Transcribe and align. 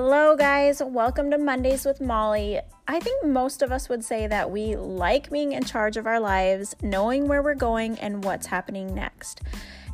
Hello, 0.00 0.36
guys. 0.36 0.80
Welcome 0.80 1.28
to 1.32 1.38
Mondays 1.38 1.84
with 1.84 2.00
Molly. 2.00 2.60
I 2.86 3.00
think 3.00 3.26
most 3.26 3.62
of 3.62 3.72
us 3.72 3.88
would 3.88 4.04
say 4.04 4.28
that 4.28 4.48
we 4.48 4.76
like 4.76 5.28
being 5.28 5.50
in 5.50 5.64
charge 5.64 5.96
of 5.96 6.06
our 6.06 6.20
lives, 6.20 6.76
knowing 6.80 7.26
where 7.26 7.42
we're 7.42 7.56
going 7.56 7.98
and 7.98 8.22
what's 8.22 8.46
happening 8.46 8.94
next. 8.94 9.40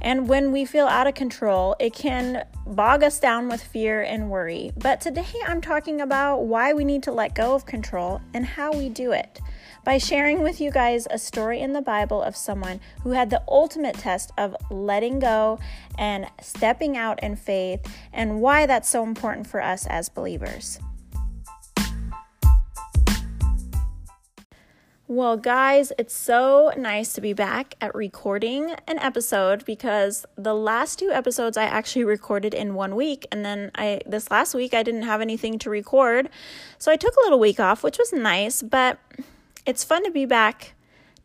And 0.03 0.29
when 0.29 0.53
we 0.53 0.67
feel 0.67 0.87
out 0.87 1.07
of 1.07 1.15
control, 1.15 1.75
it 1.81 1.95
can 1.95 2.45
bog 2.67 3.03
us 3.03 3.19
down 3.19 3.49
with 3.49 3.63
fear 3.63 4.03
and 4.03 4.29
worry. 4.29 4.73
But 4.77 5.01
today 5.01 5.25
I'm 5.47 5.63
talking 5.63 6.03
about 6.03 6.43
why 6.43 6.75
we 6.75 6.85
need 6.85 7.03
to 7.05 7.13
let 7.13 7.35
go 7.35 7.55
of 7.55 7.65
control 7.65 8.21
and 8.35 8.45
how 8.45 8.73
we 8.73 8.91
do 8.91 9.13
it 9.13 9.41
by 9.85 9.99
sharing 9.99 10.41
with 10.41 10.61
you 10.61 10.71
guys 10.71 11.07
a 11.11 11.19
story 11.19 11.61
in 11.61 11.75
the 11.75 11.83
Bible 11.83 12.23
of 12.23 12.35
someone 12.35 12.81
who 13.03 13.11
had 13.11 13.29
the 13.29 13.43
ultimate 13.47 13.95
test 13.97 14.33
of 14.39 14.57
letting 14.71 15.19
go 15.19 15.59
and 15.99 16.27
stepping 16.41 16.97
out 16.97 17.23
in 17.23 17.37
faith 17.37 17.81
and 18.13 18.41
why 18.41 18.65
that's 18.65 18.89
so 18.89 19.03
important 19.03 19.47
for 19.47 19.63
us 19.63 19.87
as 19.87 20.09
believers. 20.09 20.81
Well, 25.07 25.37
guys, 25.37 25.93
it's 25.99 26.15
so 26.15 26.73
nice 26.79 27.13
to 27.13 27.21
be 27.21 27.35
back 27.35 27.75
at 27.79 27.95
recording 27.95 28.75
an 28.89 28.99
episode 29.01 29.67
because 29.67 30.25
the 30.35 30.55
last 30.55 30.99
two 30.99 31.11
episodes 31.11 31.59
I 31.59 31.65
actually 31.65 32.05
recorded 32.05 32.55
in 32.55 32.75
one 32.75 32.97
week 32.97 33.27
and 33.31 33.45
then 33.45 33.71
I 33.75 34.01
this 34.07 34.31
last 34.31 34.55
week 34.55 34.73
I 34.73 34.83
didn't 34.83 35.03
have 35.03 35.21
anything 35.21 35.59
to 35.59 35.69
record. 35.69 36.31
So 36.79 36.91
I 36.91 36.97
took 36.97 37.15
a 37.17 37.21
little 37.21 37.39
week 37.39 37.61
off, 37.61 37.85
which 37.85 37.99
was 37.99 38.15
nice, 38.15 38.63
but 38.63 38.99
it's 39.67 39.85
fun 39.85 40.05
to 40.05 40.11
be 40.11 40.27
back 40.27 40.75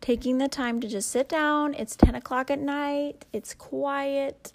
taking 0.02 0.38
the 0.38 0.48
time 0.48 0.80
to 0.82 0.88
just 0.88 1.10
sit 1.10 1.28
down. 1.28 1.74
It's 1.74 1.96
10 1.96 2.16
o'clock 2.16 2.50
at 2.50 2.60
night, 2.60 3.26
it's 3.34 3.54
quiet, 3.54 4.54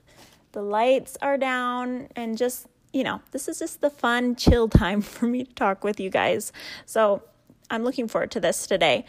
the 0.53 0.63
lights 0.63 1.17
are 1.21 1.37
down, 1.37 2.09
and 2.17 2.39
just, 2.39 2.67
you 2.93 3.05
know, 3.05 3.21
this 3.33 3.49
is 3.49 3.59
just 3.59 3.81
the 3.81 3.91
fun, 3.91 4.37
chill 4.37 4.69
time 4.69 5.01
for 5.01 5.27
me 5.27 5.45
to 5.45 5.53
talk 5.55 5.85
with 5.85 6.01
you 6.01 6.11
guys. 6.11 6.53
So 6.87 7.23
I'm 7.71 7.85
looking 7.85 8.09
forward 8.09 8.31
to 8.33 8.41
this 8.41 8.67
today. 8.67 9.05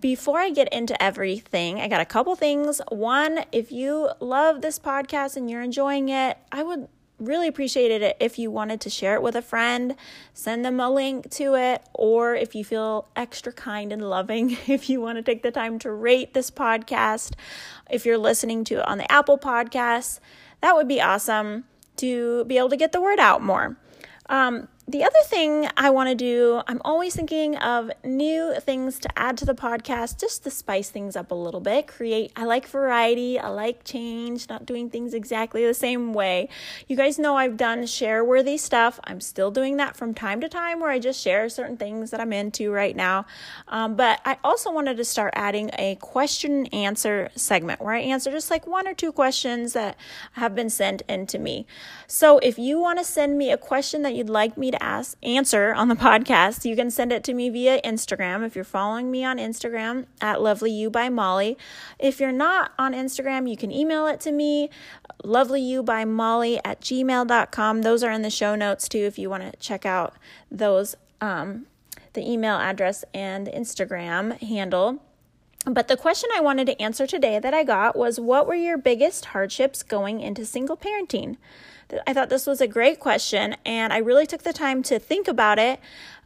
Before 0.00 0.38
I 0.38 0.50
get 0.50 0.72
into 0.72 1.00
everything, 1.02 1.80
I 1.80 1.88
got 1.88 2.00
a 2.00 2.06
couple 2.06 2.34
things. 2.34 2.80
One, 2.88 3.44
if 3.52 3.70
you 3.70 4.10
love 4.18 4.62
this 4.62 4.78
podcast 4.78 5.36
and 5.36 5.50
you're 5.50 5.60
enjoying 5.60 6.08
it, 6.08 6.38
I 6.50 6.62
would 6.62 6.88
really 7.20 7.46
appreciate 7.46 8.02
it 8.02 8.16
if 8.18 8.38
you 8.38 8.50
wanted 8.50 8.80
to 8.80 8.90
share 8.90 9.14
it 9.14 9.22
with 9.22 9.36
a 9.36 9.42
friend, 9.42 9.94
send 10.34 10.64
them 10.64 10.80
a 10.80 10.90
link 10.90 11.30
to 11.32 11.54
it, 11.54 11.82
or 11.92 12.34
if 12.34 12.54
you 12.54 12.64
feel 12.64 13.06
extra 13.14 13.52
kind 13.52 13.92
and 13.92 14.08
loving, 14.08 14.56
if 14.66 14.88
you 14.90 15.00
want 15.00 15.18
to 15.18 15.22
take 15.22 15.42
the 15.42 15.50
time 15.50 15.78
to 15.80 15.92
rate 15.92 16.34
this 16.34 16.50
podcast, 16.50 17.34
if 17.90 18.04
you're 18.04 18.18
listening 18.18 18.64
to 18.64 18.76
it 18.76 18.88
on 18.88 18.98
the 18.98 19.10
Apple 19.12 19.38
Podcasts, 19.38 20.18
that 20.62 20.74
would 20.74 20.88
be 20.88 21.00
awesome 21.00 21.64
to 21.96 22.44
be 22.46 22.56
able 22.58 22.70
to 22.70 22.76
get 22.76 22.92
the 22.92 23.00
word 23.00 23.20
out 23.20 23.42
more. 23.42 23.76
Um, 24.28 24.68
the 24.90 25.04
other 25.04 25.18
thing 25.24 25.68
I 25.76 25.90
want 25.90 26.08
to 26.08 26.16
do, 26.16 26.62
I'm 26.66 26.80
always 26.84 27.14
thinking 27.14 27.56
of 27.56 27.92
new 28.02 28.54
things 28.60 28.98
to 29.00 29.18
add 29.18 29.38
to 29.38 29.44
the 29.44 29.54
podcast 29.54 30.18
just 30.18 30.42
to 30.44 30.50
spice 30.50 30.90
things 30.90 31.14
up 31.14 31.30
a 31.30 31.34
little 31.34 31.60
bit. 31.60 31.86
Create, 31.86 32.32
I 32.34 32.44
like 32.44 32.66
variety, 32.66 33.38
I 33.38 33.48
like 33.48 33.84
change, 33.84 34.48
not 34.48 34.66
doing 34.66 34.90
things 34.90 35.14
exactly 35.14 35.64
the 35.64 35.74
same 35.74 36.12
way. 36.12 36.48
You 36.88 36.96
guys 36.96 37.20
know 37.20 37.36
I've 37.36 37.56
done 37.56 37.86
share 37.86 38.24
worthy 38.24 38.56
stuff. 38.56 38.98
I'm 39.04 39.20
still 39.20 39.52
doing 39.52 39.76
that 39.76 39.96
from 39.96 40.12
time 40.12 40.40
to 40.40 40.48
time 40.48 40.80
where 40.80 40.90
I 40.90 40.98
just 40.98 41.22
share 41.22 41.48
certain 41.48 41.76
things 41.76 42.10
that 42.10 42.18
I'm 42.18 42.32
into 42.32 42.72
right 42.72 42.96
now. 42.96 43.26
Um, 43.68 43.94
but 43.94 44.20
I 44.24 44.38
also 44.42 44.72
wanted 44.72 44.96
to 44.96 45.04
start 45.04 45.32
adding 45.36 45.70
a 45.78 45.96
question 45.96 46.50
and 46.50 46.74
answer 46.74 47.30
segment 47.36 47.80
where 47.80 47.94
I 47.94 48.00
answer 48.00 48.30
just 48.32 48.50
like 48.50 48.66
one 48.66 48.88
or 48.88 48.94
two 48.94 49.12
questions 49.12 49.72
that 49.74 49.96
have 50.32 50.56
been 50.56 50.70
sent 50.70 51.02
in 51.08 51.26
to 51.28 51.38
me. 51.38 51.66
So 52.08 52.38
if 52.38 52.58
you 52.58 52.80
want 52.80 52.98
to 52.98 53.04
send 53.04 53.38
me 53.38 53.52
a 53.52 53.56
question 53.56 54.02
that 54.02 54.14
you'd 54.14 54.28
like 54.28 54.56
me 54.56 54.72
to 54.72 54.79
ask 54.80 55.16
answer 55.22 55.72
on 55.74 55.88
the 55.88 55.94
podcast, 56.08 56.64
you 56.64 56.76
can 56.76 56.90
send 56.90 57.12
it 57.12 57.24
to 57.24 57.34
me 57.34 57.50
via 57.50 57.80
Instagram 57.82 58.44
if 58.44 58.54
you're 58.54 58.64
following 58.64 59.10
me 59.10 59.24
on 59.24 59.38
Instagram 59.38 60.06
at 60.20 60.40
Lovely 60.40 60.70
You 60.70 60.90
by 60.90 61.08
Molly. 61.08 61.56
If 61.98 62.20
you're 62.20 62.32
not 62.32 62.72
on 62.78 62.92
Instagram, 62.92 63.48
you 63.48 63.56
can 63.56 63.70
email 63.70 64.06
it 64.06 64.20
to 64.20 64.32
me, 64.32 64.70
Lovely 65.22 65.60
You 65.62 65.82
by 65.82 66.04
Molly 66.04 66.60
at 66.64 66.80
gmail.com. 66.80 67.82
Those 67.82 68.02
are 68.02 68.10
in 68.10 68.22
the 68.22 68.30
show 68.30 68.54
notes 68.54 68.88
too 68.88 69.00
if 69.00 69.18
you 69.18 69.30
want 69.30 69.42
to 69.44 69.58
check 69.58 69.84
out 69.84 70.14
those 70.50 70.96
um, 71.20 71.66
the 72.12 72.28
email 72.28 72.56
address 72.56 73.04
and 73.14 73.46
Instagram 73.46 74.38
handle. 74.40 75.00
But 75.66 75.88
the 75.88 75.96
question 75.96 76.30
I 76.34 76.40
wanted 76.40 76.66
to 76.66 76.80
answer 76.80 77.06
today 77.06 77.38
that 77.38 77.52
I 77.52 77.64
got 77.64 77.94
was 77.94 78.18
what 78.18 78.46
were 78.46 78.54
your 78.54 78.78
biggest 78.78 79.26
hardships 79.26 79.82
going 79.82 80.20
into 80.20 80.46
single 80.46 80.76
parenting? 80.76 81.36
I 82.06 82.12
thought 82.12 82.28
this 82.28 82.46
was 82.46 82.60
a 82.60 82.66
great 82.66 83.00
question, 83.00 83.56
and 83.64 83.92
I 83.92 83.98
really 83.98 84.26
took 84.26 84.42
the 84.42 84.52
time 84.52 84.82
to 84.84 84.98
think 84.98 85.28
about 85.28 85.58
it 85.58 85.80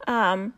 um, 0.07 0.53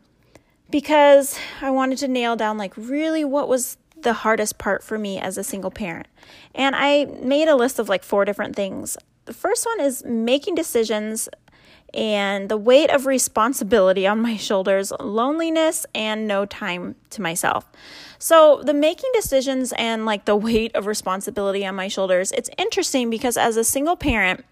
because 0.70 1.38
I 1.60 1.70
wanted 1.70 1.98
to 1.98 2.08
nail 2.08 2.36
down, 2.36 2.58
like, 2.58 2.74
really 2.76 3.24
what 3.24 3.48
was 3.48 3.76
the 4.02 4.12
hardest 4.12 4.58
part 4.58 4.82
for 4.82 4.98
me 4.98 5.18
as 5.18 5.36
a 5.38 5.44
single 5.44 5.70
parent. 5.70 6.06
And 6.54 6.76
I 6.76 7.06
made 7.22 7.48
a 7.48 7.56
list 7.56 7.78
of 7.78 7.88
like 7.88 8.02
four 8.04 8.24
different 8.24 8.54
things. 8.54 8.96
The 9.24 9.32
first 9.32 9.66
one 9.66 9.80
is 9.80 10.04
making 10.04 10.54
decisions 10.54 11.28
and 11.94 12.48
the 12.48 12.56
weight 12.56 12.90
of 12.90 13.06
responsibility 13.06 14.06
on 14.06 14.20
my 14.20 14.36
shoulders, 14.36 14.92
loneliness, 15.00 15.86
and 15.94 16.26
no 16.26 16.44
time 16.44 16.94
to 17.10 17.22
myself. 17.22 17.64
So, 18.18 18.62
the 18.62 18.74
making 18.74 19.10
decisions 19.14 19.72
and 19.78 20.04
like 20.04 20.26
the 20.26 20.36
weight 20.36 20.74
of 20.74 20.86
responsibility 20.86 21.64
on 21.64 21.74
my 21.74 21.88
shoulders, 21.88 22.30
it's 22.32 22.50
interesting 22.58 23.08
because 23.08 23.36
as 23.36 23.56
a 23.56 23.64
single 23.64 23.96
parent, 23.96 24.44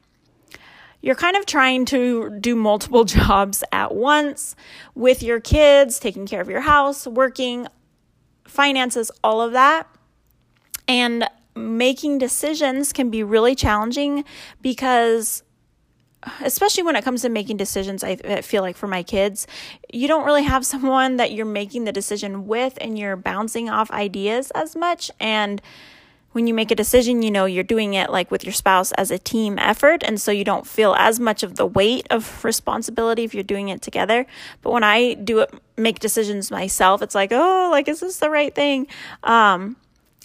you're 1.02 1.14
kind 1.14 1.36
of 1.36 1.46
trying 1.46 1.84
to 1.86 2.36
do 2.40 2.56
multiple 2.56 3.04
jobs 3.18 3.62
at 3.72 3.94
once 3.94 4.56
with 4.94 5.22
your 5.22 5.40
kids, 5.40 5.98
taking 5.98 6.26
care 6.26 6.40
of 6.40 6.48
your 6.48 6.60
house, 6.60 7.06
working, 7.06 7.66
finances, 8.44 9.10
all 9.22 9.40
of 9.40 9.52
that. 9.52 9.88
And 10.88 11.28
making 11.56 12.18
decisions 12.18 12.92
can 12.92 13.10
be 13.10 13.22
really 13.22 13.54
challenging 13.54 14.24
because 14.60 15.42
especially 16.42 16.82
when 16.82 16.96
it 16.96 17.04
comes 17.04 17.22
to 17.22 17.28
making 17.28 17.56
decisions 17.56 18.02
I, 18.04 18.16
feel 18.42 18.62
like 18.62 18.76
for 18.76 18.86
my 18.86 19.02
kids 19.02 19.46
you 19.92 20.06
don't 20.08 20.26
really 20.26 20.42
have 20.42 20.66
someone 20.74 21.16
that 21.16 21.32
you're 21.32 21.46
making 21.46 21.84
the 21.84 21.92
decision 21.92 22.46
with 22.46 22.76
and 22.80 22.98
you're 22.98 23.16
bouncing 23.16 23.70
off 23.70 23.90
ideas 23.90 24.50
as 24.54 24.76
much 24.76 25.10
and 25.18 25.62
when 26.36 26.46
you 26.46 26.52
make 26.52 26.70
a 26.70 26.74
decision, 26.74 27.22
you 27.22 27.30
know 27.30 27.46
you're 27.46 27.64
doing 27.64 27.94
it 27.94 28.10
like 28.10 28.30
with 28.30 28.44
your 28.44 28.52
spouse 28.52 28.92
as 28.92 29.10
a 29.10 29.16
team 29.16 29.58
effort. 29.58 30.02
And 30.02 30.20
so 30.20 30.30
you 30.30 30.44
don't 30.44 30.66
feel 30.66 30.94
as 30.98 31.18
much 31.18 31.42
of 31.42 31.56
the 31.56 31.64
weight 31.64 32.06
of 32.10 32.44
responsibility 32.44 33.24
if 33.24 33.32
you're 33.32 33.42
doing 33.42 33.70
it 33.70 33.80
together. 33.80 34.26
But 34.60 34.72
when 34.72 34.84
I 34.84 35.14
do 35.14 35.38
it, 35.38 35.54
make 35.78 35.98
decisions 35.98 36.50
myself, 36.50 37.00
it's 37.00 37.14
like, 37.14 37.32
oh, 37.32 37.70
like, 37.72 37.88
is 37.88 38.00
this 38.00 38.18
the 38.18 38.28
right 38.28 38.54
thing? 38.54 38.86
Um, 39.22 39.76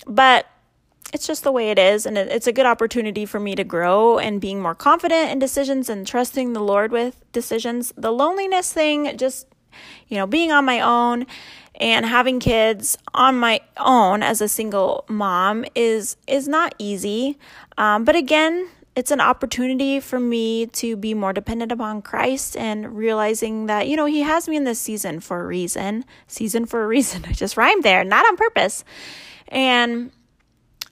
but 0.05 0.47
it's 1.13 1.25
just 1.25 1.45
the 1.45 1.51
way 1.53 1.71
it 1.71 1.79
is. 1.79 2.05
And 2.05 2.17
it, 2.17 2.27
it's 2.27 2.45
a 2.45 2.51
good 2.51 2.65
opportunity 2.65 3.25
for 3.25 3.39
me 3.39 3.55
to 3.55 3.63
grow 3.63 4.19
and 4.19 4.41
being 4.41 4.61
more 4.61 4.75
confident 4.75 5.31
in 5.31 5.39
decisions 5.39 5.87
and 5.87 6.05
trusting 6.05 6.51
the 6.51 6.59
Lord 6.59 6.91
with 6.91 7.23
decisions. 7.31 7.93
The 7.95 8.11
loneliness 8.11 8.73
thing, 8.73 9.15
just, 9.17 9.47
you 10.07 10.17
know, 10.17 10.27
being 10.27 10.51
on 10.51 10.65
my 10.65 10.79
own 10.79 11.25
and 11.75 12.05
having 12.05 12.39
kids 12.39 12.97
on 13.13 13.37
my 13.39 13.61
own 13.77 14.23
as 14.23 14.41
a 14.41 14.47
single 14.47 15.05
mom 15.07 15.65
is 15.73 16.17
is 16.27 16.47
not 16.47 16.75
easy 16.77 17.37
um, 17.77 18.03
but 18.03 18.15
again 18.15 18.67
it's 18.95 19.11
an 19.11 19.21
opportunity 19.21 19.99
for 19.99 20.19
me 20.19 20.65
to 20.67 20.95
be 20.97 21.13
more 21.13 21.31
dependent 21.31 21.71
upon 21.71 22.01
Christ 22.01 22.57
and 22.57 22.95
realizing 22.97 23.67
that, 23.67 23.87
you 23.87 23.95
know, 23.95 24.05
He 24.05 24.21
has 24.21 24.49
me 24.49 24.57
in 24.57 24.65
this 24.65 24.79
season 24.79 25.21
for 25.21 25.41
a 25.41 25.47
reason. 25.47 26.03
Season 26.27 26.65
for 26.65 26.83
a 26.83 26.87
reason. 26.87 27.23
I 27.27 27.31
just 27.31 27.55
rhymed 27.55 27.83
there, 27.83 28.03
not 28.03 28.25
on 28.25 28.35
purpose. 28.35 28.83
And 29.47 30.11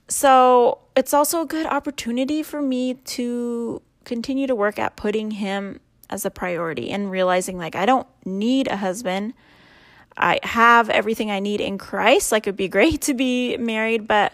so 0.07 0.79
it's 0.95 1.13
also 1.13 1.42
a 1.42 1.45
good 1.45 1.65
opportunity 1.65 2.42
for 2.42 2.62
me 2.62 2.94
to 2.94 3.81
continue 4.06 4.48
to 4.48 4.56
work 4.56 4.80
at 4.80 4.95
putting 4.95 5.31
Him 5.31 5.81
as 6.09 6.25
a 6.25 6.31
priority 6.31 6.91
and 6.91 7.11
realizing 7.11 7.57
like 7.57 7.75
I 7.75 7.85
don't 7.85 8.07
need 8.25 8.67
a 8.67 8.77
husband. 8.77 9.33
I 10.17 10.39
have 10.44 10.89
everything 10.89 11.31
I 11.31 11.39
need 11.39 11.61
in 11.61 11.77
Christ. 11.77 12.31
Like, 12.31 12.45
it 12.45 12.50
would 12.50 12.57
be 12.57 12.67
great 12.79 13.01
to 13.03 13.13
be 13.13 13.57
married, 13.57 14.07
but 14.07 14.33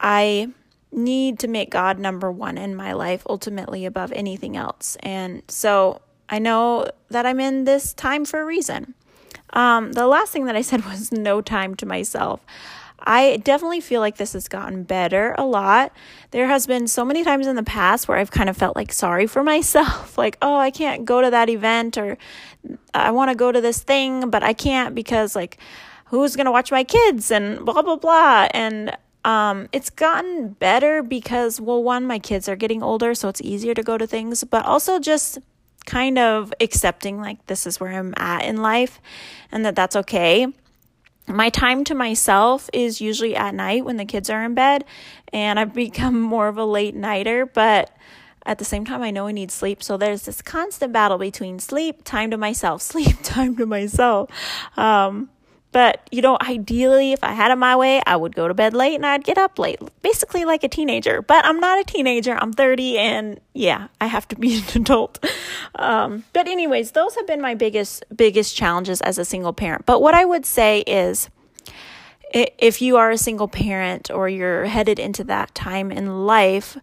I 0.00 0.48
need 0.90 1.38
to 1.40 1.48
make 1.48 1.70
God 1.70 1.98
number 1.98 2.30
one 2.32 2.58
in 2.58 2.74
my 2.74 2.92
life, 2.92 3.22
ultimately 3.28 3.84
above 3.84 4.10
anything 4.12 4.56
else. 4.56 4.96
And 5.00 5.42
so 5.48 6.00
I 6.28 6.38
know 6.38 6.90
that 7.10 7.26
I'm 7.26 7.40
in 7.40 7.64
this 7.64 7.92
time 7.92 8.24
for 8.24 8.40
a 8.40 8.44
reason. 8.44 8.94
Um, 9.52 9.92
the 9.92 10.06
last 10.06 10.32
thing 10.32 10.44
that 10.46 10.56
I 10.56 10.62
said 10.62 10.84
was 10.86 11.12
no 11.12 11.40
time 11.40 11.74
to 11.76 11.86
myself. 11.86 12.40
I 13.00 13.36
definitely 13.38 13.80
feel 13.80 14.00
like 14.00 14.16
this 14.16 14.32
has 14.32 14.48
gotten 14.48 14.82
better 14.82 15.34
a 15.38 15.44
lot. 15.44 15.92
There 16.32 16.48
has 16.48 16.66
been 16.66 16.88
so 16.88 17.04
many 17.04 17.22
times 17.22 17.46
in 17.46 17.54
the 17.54 17.62
past 17.62 18.08
where 18.08 18.18
I've 18.18 18.32
kind 18.32 18.50
of 18.50 18.56
felt 18.56 18.74
like 18.74 18.92
sorry 18.92 19.26
for 19.26 19.44
myself, 19.54 20.18
like, 20.18 20.36
oh, 20.42 20.56
I 20.56 20.70
can't 20.70 21.04
go 21.04 21.20
to 21.22 21.30
that 21.30 21.48
event 21.48 21.96
or 21.96 22.18
I 22.92 23.12
want 23.12 23.30
to 23.30 23.36
go 23.36 23.52
to 23.52 23.60
this 23.60 23.82
thing, 23.82 24.30
but 24.30 24.42
I 24.42 24.52
can't 24.52 24.94
because 24.94 25.36
like 25.36 25.58
who's 26.06 26.36
going 26.36 26.46
to 26.46 26.52
watch 26.52 26.70
my 26.72 26.84
kids 26.84 27.30
and 27.30 27.64
blah 27.64 27.82
blah 27.82 27.96
blah 27.96 28.48
and 28.52 28.96
um, 29.24 29.68
it's 29.72 29.90
gotten 29.90 30.50
better 30.50 31.02
because 31.02 31.60
well 31.60 31.82
one 31.82 32.06
my 32.06 32.18
kids 32.18 32.48
are 32.48 32.56
getting 32.56 32.82
older 32.82 33.14
so 33.14 33.28
it's 33.28 33.42
easier 33.42 33.74
to 33.74 33.82
go 33.82 33.98
to 33.98 34.06
things 34.06 34.42
but 34.44 34.64
also 34.64 34.98
just 34.98 35.38
kind 35.88 36.18
of 36.18 36.52
accepting 36.60 37.18
like 37.18 37.46
this 37.46 37.66
is 37.66 37.80
where 37.80 37.90
I'm 37.90 38.12
at 38.18 38.44
in 38.44 38.58
life 38.58 39.00
and 39.50 39.64
that 39.64 39.74
that's 39.74 39.96
okay. 39.96 40.46
My 41.26 41.48
time 41.48 41.82
to 41.84 41.94
myself 41.94 42.68
is 42.72 43.00
usually 43.00 43.34
at 43.34 43.54
night 43.54 43.84
when 43.86 43.96
the 43.96 44.04
kids 44.04 44.30
are 44.30 44.44
in 44.44 44.54
bed, 44.54 44.84
and 45.32 45.58
I've 45.58 45.74
become 45.86 46.20
more 46.20 46.48
of 46.48 46.56
a 46.56 46.64
late 46.64 46.94
nighter, 46.94 47.44
but 47.46 47.90
at 48.46 48.58
the 48.58 48.64
same 48.64 48.86
time, 48.86 49.02
I 49.02 49.10
know 49.10 49.26
I 49.26 49.32
need 49.32 49.50
sleep. 49.50 49.82
So 49.82 49.98
there's 49.98 50.22
this 50.22 50.40
constant 50.40 50.92
battle 50.92 51.18
between 51.18 51.58
sleep, 51.58 52.02
time 52.04 52.30
to 52.30 52.38
myself, 52.38 52.80
sleep, 52.92 53.16
time 53.22 53.56
to 53.56 53.66
myself. 53.66 54.30
Um, 54.76 55.28
but, 55.70 56.08
you 56.10 56.22
know, 56.22 56.38
ideally, 56.40 57.12
if 57.12 57.22
I 57.22 57.32
had 57.32 57.50
it 57.50 57.56
my 57.56 57.76
way, 57.76 58.00
I 58.06 58.16
would 58.16 58.34
go 58.34 58.48
to 58.48 58.54
bed 58.54 58.72
late 58.72 58.94
and 58.94 59.04
I'd 59.04 59.24
get 59.24 59.36
up 59.36 59.58
late, 59.58 59.80
basically 60.02 60.44
like 60.44 60.64
a 60.64 60.68
teenager. 60.68 61.20
But 61.20 61.44
I'm 61.44 61.60
not 61.60 61.78
a 61.78 61.84
teenager. 61.84 62.38
I'm 62.40 62.52
30 62.52 62.98
and 62.98 63.40
yeah, 63.52 63.88
I 64.00 64.06
have 64.06 64.26
to 64.28 64.36
be 64.36 64.56
an 64.74 64.82
adult. 64.82 65.24
Um, 65.74 66.24
but 66.32 66.48
anyways, 66.48 66.92
those 66.92 67.14
have 67.16 67.26
been 67.26 67.40
my 67.40 67.54
biggest, 67.54 68.04
biggest 68.14 68.56
challenges 68.56 69.00
as 69.02 69.18
a 69.18 69.24
single 69.24 69.52
parent. 69.52 69.84
But 69.84 70.00
what 70.00 70.14
I 70.14 70.24
would 70.24 70.46
say 70.46 70.80
is, 70.80 71.28
if 72.32 72.82
you 72.82 72.96
are 72.98 73.10
a 73.10 73.18
single 73.18 73.48
parent 73.48 74.10
or 74.10 74.28
you're 74.28 74.66
headed 74.66 74.98
into 74.98 75.24
that 75.24 75.54
time 75.54 75.90
in 75.90 76.26
life, 76.26 76.76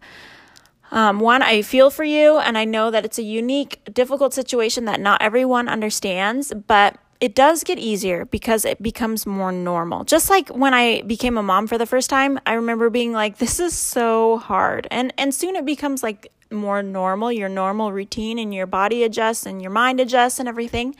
um, 0.90 1.20
one, 1.20 1.42
I 1.42 1.62
feel 1.62 1.90
for 1.90 2.04
you, 2.04 2.38
and 2.38 2.56
I 2.56 2.64
know 2.64 2.90
that 2.90 3.04
it's 3.04 3.18
a 3.18 3.22
unique, 3.22 3.80
difficult 3.92 4.32
situation 4.32 4.84
that 4.84 5.00
not 5.00 5.20
everyone 5.20 5.68
understands, 5.68 6.52
but 6.66 6.96
it 7.20 7.34
does 7.34 7.64
get 7.64 7.78
easier 7.78 8.24
because 8.24 8.64
it 8.64 8.82
becomes 8.82 9.26
more 9.26 9.52
normal. 9.52 10.04
Just 10.04 10.28
like 10.28 10.48
when 10.48 10.74
I 10.74 11.02
became 11.02 11.38
a 11.38 11.42
mom 11.42 11.66
for 11.66 11.78
the 11.78 11.86
first 11.86 12.10
time, 12.10 12.38
I 12.46 12.54
remember 12.54 12.90
being 12.90 13.12
like, 13.12 13.38
this 13.38 13.58
is 13.58 13.74
so 13.74 14.38
hard. 14.38 14.86
And 14.90 15.12
and 15.16 15.34
soon 15.34 15.56
it 15.56 15.64
becomes 15.64 16.02
like 16.02 16.30
more 16.50 16.82
normal, 16.82 17.32
your 17.32 17.48
normal 17.48 17.92
routine 17.92 18.38
and 18.38 18.54
your 18.54 18.66
body 18.66 19.02
adjusts 19.02 19.46
and 19.46 19.60
your 19.60 19.70
mind 19.70 20.00
adjusts 20.00 20.38
and 20.38 20.48
everything. 20.48 20.94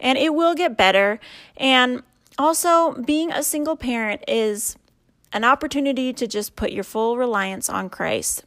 And 0.00 0.18
it 0.18 0.34
will 0.34 0.54
get 0.54 0.76
better. 0.76 1.20
And 1.56 2.02
also, 2.38 2.94
being 2.94 3.30
a 3.30 3.42
single 3.42 3.76
parent 3.76 4.24
is 4.26 4.76
an 5.32 5.44
opportunity 5.44 6.12
to 6.14 6.26
just 6.26 6.56
put 6.56 6.72
your 6.72 6.84
full 6.84 7.16
reliance 7.16 7.68
on 7.68 7.90
Christ. 7.90 8.44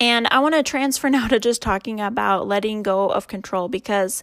And 0.00 0.26
I 0.30 0.40
want 0.40 0.54
to 0.54 0.62
transfer 0.62 1.08
now 1.10 1.28
to 1.28 1.38
just 1.38 1.62
talking 1.62 2.00
about 2.00 2.46
letting 2.46 2.82
go 2.82 3.08
of 3.08 3.28
control 3.28 3.68
because 3.68 4.22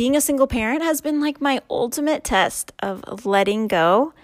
being 0.00 0.16
a 0.16 0.20
single 0.22 0.46
parent 0.46 0.80
has 0.80 1.02
been 1.02 1.20
like 1.20 1.42
my 1.42 1.60
ultimate 1.68 2.24
test 2.24 2.72
of 2.78 3.26
letting 3.26 3.68
go 3.68 4.14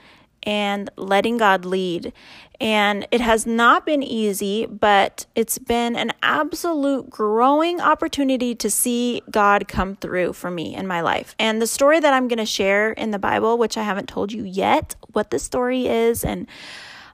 and 0.43 0.89
letting 0.97 1.37
God 1.37 1.67
lead. 1.67 2.15
And 2.59 3.07
it 3.11 3.21
has 3.21 3.45
not 3.45 3.85
been 3.85 4.03
easy, 4.03 4.65
but 4.65 5.27
it's 5.35 5.59
been 5.59 5.95
an 5.95 6.15
absolute 6.23 7.11
growing 7.11 7.79
opportunity 7.79 8.55
to 8.55 8.71
see 8.71 9.21
God 9.31 9.69
come 9.69 9.97
through 9.97 10.33
for 10.33 10.51
me 10.51 10.75
in 10.75 10.87
my 10.87 11.03
life. 11.03 11.35
And 11.39 11.61
the 11.61 11.67
story 11.67 12.01
that 12.01 12.15
I'm 12.15 12.27
going 12.27 12.39
to 12.39 12.47
share 12.47 12.93
in 12.93 13.11
the 13.11 13.19
Bible, 13.19 13.59
which 13.59 13.77
I 13.77 13.83
haven't 13.83 14.09
told 14.09 14.33
you 14.33 14.45
yet 14.45 14.97
what 15.13 15.31
the 15.31 15.39
story 15.39 15.89
is 15.89 16.25
and 16.25 16.47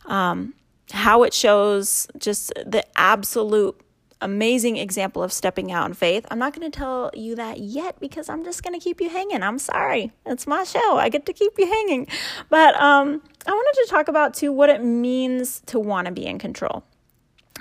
um, 0.06 0.54
how 0.92 1.24
it 1.24 1.34
shows 1.34 2.06
just 2.16 2.52
the 2.64 2.84
absolute 2.96 3.81
amazing 4.22 4.76
example 4.76 5.22
of 5.22 5.32
stepping 5.32 5.70
out 5.70 5.86
in 5.86 5.94
faith. 5.94 6.24
I'm 6.30 6.38
not 6.38 6.54
going 6.54 6.70
to 6.70 6.76
tell 6.76 7.10
you 7.14 7.34
that 7.36 7.58
yet 7.58 8.00
because 8.00 8.28
I'm 8.28 8.44
just 8.44 8.62
going 8.62 8.78
to 8.78 8.82
keep 8.82 9.00
you 9.00 9.10
hanging. 9.10 9.42
I'm 9.42 9.58
sorry. 9.58 10.12
It's 10.24 10.46
my 10.46 10.64
show. 10.64 10.96
I 10.96 11.08
get 11.08 11.26
to 11.26 11.32
keep 11.32 11.52
you 11.58 11.66
hanging. 11.66 12.06
But 12.48 12.74
um, 12.80 13.22
I 13.46 13.50
wanted 13.50 13.82
to 13.84 13.90
talk 13.90 14.08
about 14.08 14.34
too 14.34 14.52
what 14.52 14.70
it 14.70 14.82
means 14.82 15.60
to 15.66 15.78
want 15.78 16.06
to 16.06 16.12
be 16.12 16.26
in 16.26 16.38
control. 16.38 16.84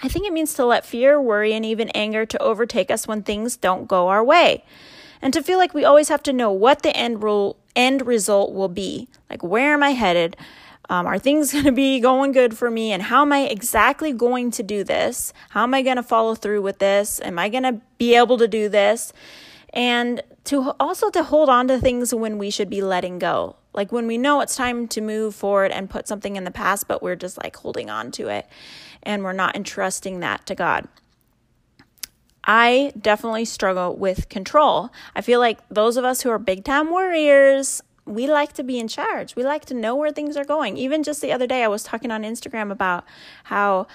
I 0.03 0.07
think 0.07 0.25
it 0.25 0.33
means 0.33 0.53
to 0.55 0.65
let 0.65 0.85
fear, 0.85 1.21
worry, 1.21 1.53
and 1.53 1.65
even 1.65 1.89
anger 1.89 2.25
to 2.25 2.41
overtake 2.41 2.89
us 2.89 3.07
when 3.07 3.21
things 3.21 3.57
don't 3.57 3.87
go 3.87 4.07
our 4.07 4.23
way. 4.23 4.63
And 5.21 5.33
to 5.33 5.43
feel 5.43 5.59
like 5.59 5.73
we 5.73 5.85
always 5.85 6.09
have 6.09 6.23
to 6.23 6.33
know 6.33 6.51
what 6.51 6.81
the 6.81 6.95
end 6.95 7.21
rule 7.21 7.57
end 7.75 8.05
result 8.05 8.53
will 8.53 8.67
be. 8.67 9.07
Like 9.29 9.43
where 9.43 9.73
am 9.73 9.83
I 9.83 9.91
headed? 9.91 10.35
Um, 10.91 11.07
are 11.07 11.17
things 11.17 11.51
going 11.53 11.63
to 11.63 11.71
be 11.71 12.01
going 12.01 12.33
good 12.33 12.55
for 12.55 12.69
me? 12.69 12.91
And 12.91 13.01
how 13.01 13.21
am 13.21 13.31
I 13.31 13.43
exactly 13.43 14.11
going 14.11 14.51
to 14.51 14.61
do 14.61 14.83
this? 14.83 15.33
How 15.49 15.63
am 15.63 15.73
I 15.73 15.81
going 15.81 15.95
to 15.95 16.03
follow 16.03 16.35
through 16.35 16.61
with 16.61 16.79
this? 16.79 17.21
Am 17.21 17.39
I 17.39 17.47
going 17.47 17.63
to 17.63 17.79
be 17.97 18.15
able 18.15 18.37
to 18.37 18.47
do 18.47 18.67
this? 18.67 19.13
And 19.73 20.21
to 20.43 20.75
also 20.81 21.09
to 21.11 21.23
hold 21.23 21.47
on 21.47 21.69
to 21.69 21.79
things 21.79 22.13
when 22.13 22.37
we 22.37 22.49
should 22.49 22.69
be 22.69 22.81
letting 22.81 23.19
go. 23.19 23.55
Like 23.73 23.93
when 23.93 24.05
we 24.05 24.17
know 24.17 24.41
it's 24.41 24.57
time 24.57 24.89
to 24.89 24.99
move 24.99 25.33
forward 25.33 25.71
and 25.71 25.89
put 25.89 26.09
something 26.09 26.35
in 26.35 26.43
the 26.43 26.51
past, 26.51 26.89
but 26.89 27.01
we're 27.01 27.15
just 27.15 27.41
like 27.41 27.55
holding 27.55 27.89
on 27.89 28.11
to 28.11 28.27
it 28.27 28.47
and 29.01 29.23
we're 29.23 29.31
not 29.31 29.55
entrusting 29.55 30.19
that 30.19 30.45
to 30.47 30.55
God. 30.55 30.89
I 32.43 32.91
definitely 32.99 33.45
struggle 33.45 33.95
with 33.95 34.27
control. 34.27 34.89
I 35.15 35.21
feel 35.21 35.39
like 35.39 35.59
those 35.69 35.95
of 35.95 36.03
us 36.03 36.21
who 36.21 36.29
are 36.31 36.39
big 36.39 36.65
time 36.65 36.89
warriors 36.89 37.81
we 38.11 38.27
like 38.27 38.53
to 38.53 38.63
be 38.63 38.79
in 38.79 38.87
charge. 38.87 39.35
We 39.35 39.43
like 39.43 39.65
to 39.65 39.73
know 39.73 39.95
where 39.95 40.11
things 40.11 40.37
are 40.37 40.45
going. 40.45 40.77
Even 40.77 41.03
just 41.03 41.21
the 41.21 41.31
other 41.31 41.47
day, 41.47 41.63
I 41.63 41.67
was 41.67 41.83
talking 41.83 42.11
on 42.11 42.23
Instagram 42.23 42.71
about 42.71 43.05
how 43.45 43.87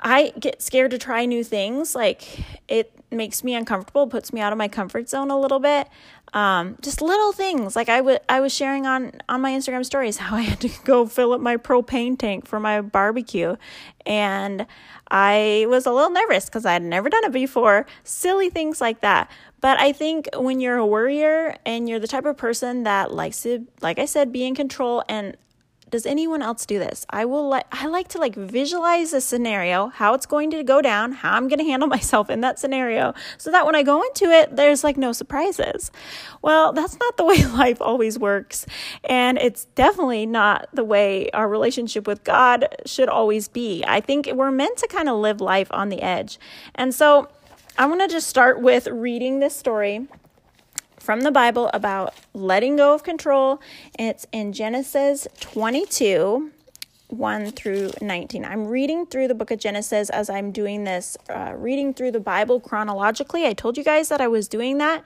I 0.00 0.32
get 0.38 0.62
scared 0.62 0.90
to 0.92 0.98
try 0.98 1.26
new 1.26 1.44
things. 1.44 1.94
Like 1.94 2.22
it 2.68 2.92
makes 3.10 3.42
me 3.42 3.54
uncomfortable, 3.54 4.06
puts 4.06 4.32
me 4.32 4.40
out 4.40 4.52
of 4.52 4.58
my 4.58 4.68
comfort 4.68 5.08
zone 5.08 5.30
a 5.30 5.38
little 5.38 5.58
bit. 5.58 5.88
Um, 6.32 6.76
just 6.80 7.02
little 7.02 7.32
things. 7.32 7.74
Like 7.74 7.88
I, 7.88 8.18
I 8.28 8.40
was 8.40 8.54
sharing 8.54 8.86
on 8.86 9.12
on 9.28 9.40
my 9.40 9.50
Instagram 9.50 9.84
stories 9.84 10.18
how 10.18 10.36
I 10.40 10.42
had 10.42 10.60
to 10.60 10.70
go 10.84 11.06
fill 11.06 11.32
up 11.32 11.40
my 11.40 11.56
propane 11.56 12.18
tank 12.18 12.46
for 12.46 12.60
my 12.60 12.80
barbecue, 12.80 13.56
and 14.06 14.66
I 15.10 15.66
was 15.68 15.86
a 15.86 15.92
little 15.92 16.10
nervous 16.10 16.46
because 16.46 16.64
I 16.64 16.72
had 16.74 16.82
never 16.82 17.08
done 17.08 17.24
it 17.24 17.32
before. 17.32 17.86
Silly 18.04 18.48
things 18.48 18.80
like 18.80 19.00
that. 19.00 19.30
But 19.60 19.78
I 19.78 19.92
think 19.92 20.28
when 20.36 20.60
you're 20.60 20.76
a 20.76 20.86
worrier 20.86 21.56
and 21.66 21.88
you're 21.88 21.98
the 21.98 22.08
type 22.08 22.24
of 22.24 22.36
person 22.36 22.84
that 22.84 23.12
likes 23.12 23.42
to, 23.42 23.66
like 23.82 23.98
I 23.98 24.06
said, 24.06 24.32
be 24.32 24.44
in 24.44 24.54
control 24.54 25.02
and 25.08 25.36
does 25.90 26.06
anyone 26.06 26.42
else 26.42 26.64
do 26.66 26.78
this? 26.78 27.04
I 27.10 27.24
will 27.24 27.48
like 27.48 27.66
I 27.72 27.86
like 27.86 28.08
to 28.08 28.18
like 28.18 28.34
visualize 28.34 29.12
a 29.12 29.20
scenario, 29.20 29.88
how 29.88 30.14
it's 30.14 30.26
going 30.26 30.50
to 30.52 30.62
go 30.62 30.80
down, 30.80 31.12
how 31.12 31.34
I'm 31.34 31.48
going 31.48 31.58
to 31.58 31.64
handle 31.64 31.88
myself 31.96 32.30
in 32.30 32.40
that 32.42 32.58
scenario, 32.58 33.14
so 33.38 33.50
that 33.50 33.66
when 33.66 33.74
I 33.74 33.82
go 33.82 34.02
into 34.02 34.26
it, 34.26 34.56
there's 34.56 34.84
like 34.84 34.96
no 34.96 35.12
surprises. 35.12 35.90
Well, 36.42 36.72
that's 36.72 36.98
not 36.98 37.16
the 37.16 37.24
way 37.30 37.44
life 37.44 37.80
always 37.80 38.18
works, 38.18 38.66
and 39.04 39.38
it's 39.38 39.66
definitely 39.74 40.26
not 40.26 40.68
the 40.72 40.84
way 40.84 41.30
our 41.30 41.48
relationship 41.48 42.06
with 42.06 42.24
God 42.24 42.66
should 42.86 43.08
always 43.08 43.48
be. 43.48 43.84
I 43.86 44.00
think 44.00 44.30
we're 44.32 44.50
meant 44.50 44.78
to 44.78 44.86
kind 44.86 45.08
of 45.08 45.18
live 45.18 45.40
life 45.40 45.68
on 45.72 45.88
the 45.88 46.02
edge. 46.02 46.38
And 46.74 46.94
so 46.94 47.28
I'm 47.78 47.88
going 47.88 48.00
to 48.00 48.12
just 48.12 48.28
start 48.28 48.60
with 48.60 48.86
reading 48.88 49.40
this 49.40 49.56
story 49.56 50.06
from 51.10 51.22
the 51.22 51.32
Bible 51.32 51.68
about 51.74 52.14
letting 52.34 52.76
go 52.76 52.94
of 52.94 53.02
control. 53.02 53.60
It's 53.98 54.28
in 54.30 54.52
Genesis 54.52 55.26
22. 55.40 56.52
1 57.08 57.50
through 57.50 57.90
19. 58.00 58.44
I'm 58.44 58.68
reading 58.68 59.06
through 59.06 59.26
the 59.26 59.34
book 59.34 59.50
of 59.50 59.58
Genesis 59.58 60.08
as 60.10 60.30
I'm 60.30 60.52
doing 60.52 60.84
this, 60.84 61.16
uh, 61.28 61.54
reading 61.56 61.92
through 61.92 62.12
the 62.12 62.20
Bible 62.20 62.60
chronologically. 62.60 63.44
I 63.44 63.54
told 63.54 63.76
you 63.76 63.82
guys 63.82 64.08
that 64.08 64.20
I 64.20 64.28
was 64.28 64.46
doing 64.46 64.78
that. 64.78 65.02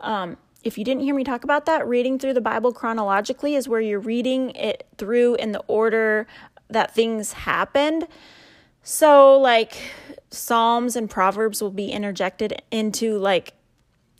Um, 0.00 0.38
if 0.64 0.78
you 0.78 0.84
didn't 0.84 1.02
hear 1.02 1.14
me 1.14 1.22
talk 1.22 1.44
about 1.44 1.66
that, 1.66 1.86
reading 1.86 2.18
through 2.18 2.32
the 2.32 2.40
Bible 2.40 2.72
chronologically 2.72 3.54
is 3.54 3.68
where 3.68 3.82
you're 3.82 4.00
reading 4.00 4.52
it 4.52 4.86
through 4.96 5.34
in 5.34 5.52
the 5.52 5.62
order 5.68 6.26
that 6.70 6.94
things 6.94 7.34
happened. 7.34 8.08
So, 8.82 9.38
like, 9.38 9.76
Psalms 10.30 10.96
and 10.96 11.10
Proverbs 11.10 11.60
will 11.60 11.70
be 11.70 11.90
interjected 11.90 12.62
into, 12.70 13.18
like, 13.18 13.52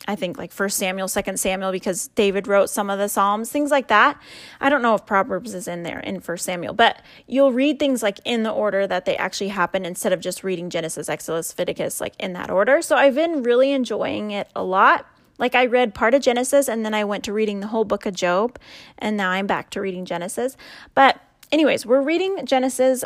I 0.08 0.16
think 0.16 0.36
like 0.36 0.50
First 0.50 0.78
Samuel, 0.78 1.06
Second 1.06 1.38
Samuel, 1.38 1.70
because 1.70 2.08
David 2.08 2.48
wrote 2.48 2.70
some 2.70 2.90
of 2.90 2.98
the 2.98 3.08
Psalms, 3.08 3.50
things 3.50 3.70
like 3.70 3.88
that. 3.88 4.20
I 4.60 4.68
don't 4.68 4.82
know 4.82 4.94
if 4.94 5.06
Proverbs 5.06 5.54
is 5.54 5.68
in 5.68 5.84
there 5.84 6.00
in 6.00 6.20
First 6.20 6.44
Samuel, 6.44 6.74
but 6.74 7.00
you'll 7.28 7.52
read 7.52 7.78
things 7.78 8.02
like 8.02 8.18
in 8.24 8.42
the 8.42 8.50
order 8.50 8.86
that 8.86 9.04
they 9.04 9.16
actually 9.16 9.48
happen 9.48 9.84
instead 9.86 10.12
of 10.12 10.20
just 10.20 10.42
reading 10.42 10.70
Genesis, 10.70 11.08
Exodus, 11.08 11.52
Leviticus, 11.52 12.00
like 12.00 12.14
in 12.18 12.32
that 12.32 12.50
order. 12.50 12.82
So 12.82 12.96
I've 12.96 13.14
been 13.14 13.42
really 13.44 13.72
enjoying 13.72 14.32
it 14.32 14.48
a 14.56 14.64
lot. 14.64 15.06
Like 15.38 15.54
I 15.54 15.66
read 15.66 15.94
part 15.94 16.14
of 16.14 16.22
Genesis 16.22 16.68
and 16.68 16.84
then 16.84 16.94
I 16.94 17.04
went 17.04 17.24
to 17.24 17.32
reading 17.32 17.60
the 17.60 17.68
whole 17.68 17.84
book 17.84 18.04
of 18.04 18.14
Job, 18.14 18.58
and 18.98 19.16
now 19.16 19.30
I'm 19.30 19.46
back 19.46 19.70
to 19.70 19.80
reading 19.80 20.04
Genesis. 20.04 20.56
But, 20.94 21.20
anyways, 21.52 21.86
we're 21.86 22.02
reading 22.02 22.44
Genesis 22.44 23.04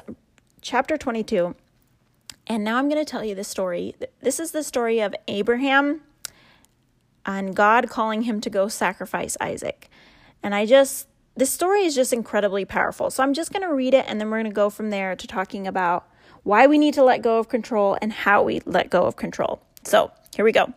chapter 0.62 0.96
22. 0.96 1.54
And 2.46 2.62
now 2.62 2.78
I'm 2.78 2.88
going 2.88 3.04
to 3.04 3.10
tell 3.10 3.24
you 3.24 3.34
the 3.34 3.44
story. 3.44 3.96
This 4.20 4.38
is 4.38 4.52
the 4.52 4.62
story 4.62 5.00
of 5.00 5.14
Abraham 5.26 6.02
and 7.26 7.54
God 7.54 7.90
calling 7.90 8.22
him 8.22 8.40
to 8.40 8.48
go 8.48 8.68
sacrifice 8.68 9.36
Isaac. 9.40 9.90
And 10.42 10.54
I 10.54 10.64
just, 10.64 11.08
this 11.36 11.50
story 11.50 11.82
is 11.82 11.94
just 11.94 12.12
incredibly 12.12 12.64
powerful. 12.64 13.10
So 13.10 13.22
I'm 13.22 13.34
just 13.34 13.52
going 13.52 13.66
to 13.68 13.74
read 13.74 13.92
it 13.92 14.06
and 14.08 14.20
then 14.20 14.30
we're 14.30 14.38
going 14.38 14.50
to 14.50 14.54
go 14.54 14.70
from 14.70 14.90
there 14.90 15.16
to 15.16 15.26
talking 15.26 15.66
about 15.66 16.08
why 16.44 16.66
we 16.66 16.78
need 16.78 16.94
to 16.94 17.02
let 17.02 17.22
go 17.22 17.38
of 17.38 17.48
control 17.48 17.98
and 18.00 18.12
how 18.12 18.42
we 18.42 18.60
let 18.64 18.88
go 18.88 19.02
of 19.02 19.16
control. 19.16 19.60
So 19.82 20.12
here 20.36 20.44
we 20.44 20.52
go. 20.52 20.72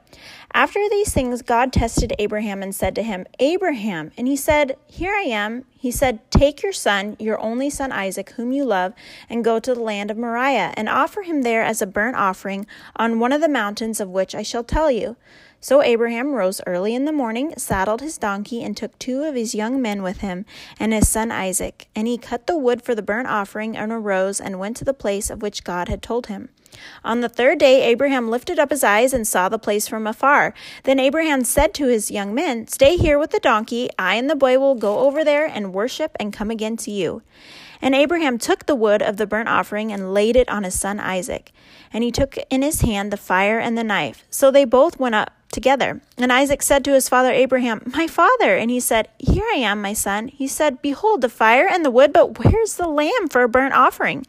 After 0.53 0.79
these 0.89 1.13
things, 1.13 1.41
God 1.41 1.73
tested 1.73 2.13
Abraham 2.17 2.63
and 2.63 2.73
said 2.73 2.95
to 2.95 3.03
him, 3.03 3.25
Abraham. 3.39 4.11
And 4.17 4.27
he 4.27 4.35
said, 4.35 4.77
Here 4.87 5.13
I 5.13 5.23
am. 5.23 5.65
He 5.77 5.91
said, 5.91 6.19
Take 6.31 6.63
your 6.63 6.71
son, 6.71 7.17
your 7.19 7.39
only 7.39 7.69
son 7.69 7.91
Isaac, 7.91 8.31
whom 8.31 8.51
you 8.51 8.63
love, 8.63 8.93
and 9.29 9.43
go 9.43 9.59
to 9.59 9.73
the 9.75 9.81
land 9.81 10.09
of 10.09 10.17
Moriah, 10.17 10.73
and 10.75 10.87
offer 10.87 11.23
him 11.23 11.41
there 11.41 11.61
as 11.61 11.81
a 11.81 11.87
burnt 11.87 12.15
offering 12.15 12.65
on 12.95 13.19
one 13.19 13.31
of 13.31 13.41
the 13.41 13.49
mountains 13.49 13.99
of 13.99 14.09
which 14.09 14.33
I 14.33 14.43
shall 14.43 14.63
tell 14.63 14.89
you. 14.89 15.17
So 15.61 15.81
Abraham 15.81 16.31
rose 16.31 16.61
early 16.65 16.95
in 16.95 17.03
the 17.03 17.11
morning, 17.11 17.53
saddled 17.57 17.99
his 17.99 18.17
donkey, 18.17 18.63
and 18.63 18.77
took 18.77 18.97
two 18.97 19.23
of 19.23 19.35
his 19.35 19.53
young 19.53 19.81
men 19.81 20.01
with 20.01 20.19
him, 20.19 20.45
and 20.79 20.93
his 20.93 21.09
son 21.09 21.31
Isaac. 21.31 21.87
And 21.93 22.07
he 22.07 22.17
cut 22.17 22.47
the 22.47 22.57
wood 22.57 22.81
for 22.81 22.95
the 22.95 23.01
burnt 23.01 23.27
offering, 23.27 23.75
and 23.75 23.91
arose 23.91 24.39
and 24.39 24.57
went 24.57 24.77
to 24.77 24.85
the 24.85 24.93
place 24.93 25.29
of 25.29 25.41
which 25.41 25.65
God 25.65 25.89
had 25.89 26.01
told 26.01 26.27
him. 26.27 26.47
On 27.03 27.19
the 27.19 27.27
third 27.27 27.57
day, 27.57 27.83
Abraham 27.83 28.29
lifted 28.29 28.57
up 28.57 28.69
his 28.69 28.85
eyes 28.85 29.13
and 29.13 29.27
saw 29.27 29.49
the 29.49 29.59
place 29.59 29.87
from 29.87 30.07
afar. 30.07 30.53
Then 30.83 30.97
Abraham 30.97 31.43
said 31.43 31.73
to 31.73 31.87
his 31.87 32.09
young 32.09 32.33
men, 32.33 32.67
Stay 32.67 32.95
here 32.95 33.19
with 33.19 33.31
the 33.31 33.39
donkey. 33.39 33.89
I 33.99 34.15
and 34.15 34.29
the 34.29 34.35
boy 34.35 34.59
will 34.59 34.75
go 34.75 34.99
over 34.99 35.25
there 35.25 35.45
and 35.45 35.73
worship 35.73 36.15
and 36.19 36.31
come 36.31 36.51
again 36.51 36.77
to 36.77 36.91
you. 36.91 37.21
And 37.81 37.95
Abraham 37.95 38.37
took 38.37 38.65
the 38.65 38.75
wood 38.75 39.01
of 39.01 39.17
the 39.17 39.27
burnt 39.27 39.49
offering 39.49 39.91
and 39.91 40.13
laid 40.13 40.35
it 40.35 40.49
on 40.49 40.63
his 40.63 40.79
son 40.79 40.99
Isaac. 40.99 41.51
And 41.91 42.03
he 42.03 42.11
took 42.11 42.37
in 42.49 42.61
his 42.61 42.81
hand 42.81 43.11
the 43.11 43.17
fire 43.17 43.59
and 43.59 43.77
the 43.77 43.83
knife. 43.83 44.25
So 44.29 44.51
they 44.51 44.65
both 44.65 44.99
went 44.99 45.15
up 45.15 45.31
together. 45.51 46.01
And 46.17 46.31
Isaac 46.31 46.61
said 46.61 46.83
to 46.85 46.93
his 46.93 47.09
father 47.09 47.31
Abraham, 47.31 47.81
My 47.95 48.07
father. 48.07 48.55
And 48.55 48.69
he 48.69 48.79
said, 48.79 49.09
Here 49.17 49.45
I 49.53 49.57
am, 49.57 49.81
my 49.81 49.93
son. 49.93 50.27
He 50.27 50.47
said, 50.47 50.81
Behold, 50.81 51.21
the 51.21 51.29
fire 51.29 51.67
and 51.67 51.83
the 51.83 51.91
wood, 51.91 52.13
but 52.13 52.39
where's 52.39 52.75
the 52.75 52.87
lamb 52.87 53.27
for 53.29 53.43
a 53.43 53.49
burnt 53.49 53.73
offering? 53.73 54.25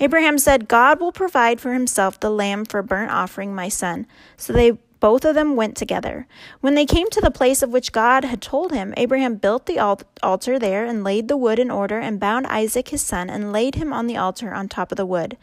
Abraham 0.00 0.38
said, 0.38 0.68
God 0.68 1.00
will 1.00 1.12
provide 1.12 1.60
for 1.60 1.72
himself 1.72 2.18
the 2.18 2.30
lamb 2.30 2.64
for 2.64 2.82
burnt 2.82 3.10
offering, 3.10 3.54
my 3.54 3.68
son. 3.68 4.06
So 4.36 4.52
they 4.52 4.78
both 5.02 5.24
of 5.24 5.34
them 5.34 5.56
went 5.56 5.76
together. 5.76 6.28
When 6.60 6.76
they 6.76 6.86
came 6.86 7.10
to 7.10 7.20
the 7.20 7.32
place 7.32 7.60
of 7.60 7.70
which 7.70 7.90
God 7.90 8.24
had 8.24 8.40
told 8.40 8.70
him, 8.70 8.94
Abraham 8.96 9.34
built 9.34 9.66
the 9.66 9.80
altar 9.80 10.60
there 10.60 10.84
and 10.84 11.02
laid 11.02 11.26
the 11.26 11.36
wood 11.36 11.58
in 11.58 11.72
order 11.72 11.98
and 11.98 12.20
bound 12.20 12.46
Isaac 12.46 12.90
his 12.90 13.02
son 13.02 13.28
and 13.28 13.52
laid 13.52 13.74
him 13.74 13.92
on 13.92 14.06
the 14.06 14.16
altar 14.16 14.54
on 14.54 14.68
top 14.68 14.92
of 14.92 14.96
the 14.96 15.04
wood. 15.04 15.36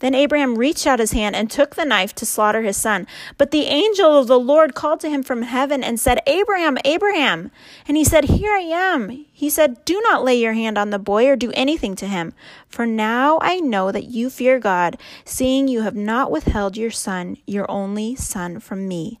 Then 0.00 0.14
Abraham 0.14 0.58
reached 0.58 0.86
out 0.86 0.98
his 0.98 1.12
hand 1.12 1.36
and 1.36 1.50
took 1.50 1.74
the 1.74 1.84
knife 1.84 2.14
to 2.16 2.26
slaughter 2.26 2.62
his 2.62 2.76
son. 2.76 3.06
But 3.38 3.50
the 3.50 3.64
angel 3.64 4.18
of 4.18 4.26
the 4.26 4.38
Lord 4.38 4.74
called 4.74 5.00
to 5.00 5.08
him 5.08 5.22
from 5.22 5.42
heaven 5.42 5.82
and 5.82 5.98
said, 5.98 6.20
Abraham, 6.26 6.78
Abraham. 6.84 7.50
And 7.86 7.96
he 7.96 8.04
said, 8.04 8.24
Here 8.24 8.52
I 8.52 8.60
am. 8.60 9.26
He 9.32 9.48
said, 9.48 9.84
Do 9.84 10.00
not 10.02 10.24
lay 10.24 10.36
your 10.36 10.52
hand 10.52 10.76
on 10.76 10.90
the 10.90 10.98
boy 10.98 11.28
or 11.28 11.36
do 11.36 11.52
anything 11.52 11.94
to 11.96 12.06
him. 12.06 12.34
For 12.68 12.86
now 12.86 13.38
I 13.40 13.60
know 13.60 13.92
that 13.92 14.06
you 14.06 14.30
fear 14.30 14.58
God, 14.58 14.98
seeing 15.24 15.68
you 15.68 15.82
have 15.82 15.96
not 15.96 16.30
withheld 16.30 16.76
your 16.76 16.90
son, 16.90 17.36
your 17.46 17.70
only 17.70 18.16
son, 18.16 18.60
from 18.60 18.88
me. 18.88 19.20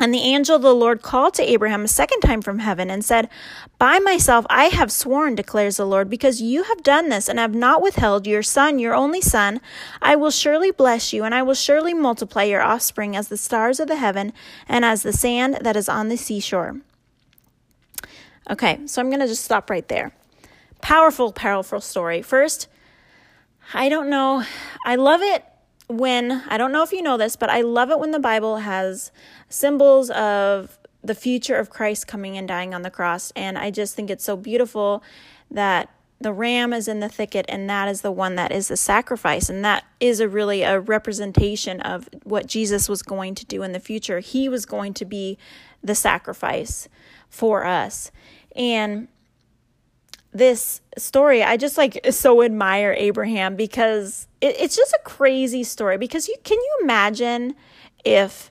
And 0.00 0.12
the 0.12 0.18
angel 0.18 0.56
of 0.56 0.62
the 0.62 0.74
Lord 0.74 1.02
called 1.02 1.34
to 1.34 1.48
Abraham 1.48 1.84
a 1.84 1.88
second 1.88 2.20
time 2.20 2.42
from 2.42 2.58
heaven 2.58 2.90
and 2.90 3.04
said, 3.04 3.28
By 3.78 4.00
myself 4.00 4.44
I 4.50 4.64
have 4.64 4.90
sworn, 4.90 5.36
declares 5.36 5.76
the 5.76 5.86
Lord, 5.86 6.10
because 6.10 6.42
you 6.42 6.64
have 6.64 6.82
done 6.82 7.10
this 7.10 7.28
and 7.28 7.38
have 7.38 7.54
not 7.54 7.80
withheld 7.80 8.26
your 8.26 8.42
son, 8.42 8.80
your 8.80 8.94
only 8.94 9.20
son. 9.20 9.60
I 10.02 10.16
will 10.16 10.32
surely 10.32 10.72
bless 10.72 11.12
you, 11.12 11.22
and 11.22 11.32
I 11.32 11.42
will 11.42 11.54
surely 11.54 11.94
multiply 11.94 12.42
your 12.42 12.60
offspring 12.60 13.14
as 13.14 13.28
the 13.28 13.36
stars 13.36 13.78
of 13.78 13.86
the 13.86 13.96
heaven 13.96 14.32
and 14.68 14.84
as 14.84 15.04
the 15.04 15.12
sand 15.12 15.58
that 15.60 15.76
is 15.76 15.88
on 15.88 16.08
the 16.08 16.16
seashore. 16.16 16.80
Okay, 18.50 18.80
so 18.86 19.00
I'm 19.00 19.10
going 19.10 19.20
to 19.20 19.28
just 19.28 19.44
stop 19.44 19.70
right 19.70 19.86
there. 19.86 20.12
Powerful, 20.80 21.32
powerful 21.32 21.80
story. 21.80 22.20
First, 22.20 22.66
I 23.72 23.88
don't 23.88 24.10
know. 24.10 24.44
I 24.84 24.96
love 24.96 25.22
it 25.22 25.44
when, 25.88 26.42
I 26.48 26.56
don't 26.56 26.72
know 26.72 26.82
if 26.82 26.92
you 26.92 27.02
know 27.02 27.16
this, 27.16 27.36
but 27.36 27.50
I 27.50 27.60
love 27.60 27.90
it 27.90 27.98
when 27.98 28.10
the 28.10 28.18
Bible 28.18 28.58
has 28.58 29.12
symbols 29.48 30.10
of 30.10 30.78
the 31.02 31.14
future 31.14 31.56
of 31.56 31.68
Christ 31.70 32.06
coming 32.06 32.38
and 32.38 32.48
dying 32.48 32.74
on 32.74 32.82
the 32.82 32.90
cross. 32.90 33.32
And 33.36 33.58
I 33.58 33.70
just 33.70 33.94
think 33.94 34.10
it's 34.10 34.24
so 34.24 34.36
beautiful 34.36 35.02
that 35.50 35.90
the 36.20 36.32
ram 36.32 36.72
is 36.72 36.88
in 36.88 37.00
the 37.00 37.08
thicket 37.08 37.44
and 37.48 37.68
that 37.68 37.86
is 37.88 38.00
the 38.00 38.10
one 38.10 38.34
that 38.36 38.50
is 38.50 38.68
the 38.68 38.76
sacrifice. 38.76 39.50
And 39.50 39.62
that 39.64 39.84
is 40.00 40.20
a 40.20 40.28
really 40.28 40.62
a 40.62 40.80
representation 40.80 41.80
of 41.82 42.08
what 42.22 42.46
Jesus 42.46 42.88
was 42.88 43.02
going 43.02 43.34
to 43.34 43.44
do 43.44 43.62
in 43.62 43.72
the 43.72 43.80
future. 43.80 44.20
He 44.20 44.48
was 44.48 44.64
going 44.64 44.94
to 44.94 45.04
be 45.04 45.36
the 45.82 45.94
sacrifice 45.94 46.88
for 47.28 47.66
us. 47.66 48.10
And 48.56 49.08
this 50.34 50.80
story 50.98 51.42
i 51.42 51.56
just 51.56 51.78
like 51.78 52.04
so 52.10 52.42
admire 52.42 52.94
abraham 52.98 53.56
because 53.56 54.26
it, 54.40 54.56
it's 54.58 54.76
just 54.76 54.92
a 54.92 55.00
crazy 55.04 55.64
story 55.64 55.96
because 55.96 56.28
you 56.28 56.34
can 56.42 56.58
you 56.58 56.78
imagine 56.82 57.54
if 58.04 58.50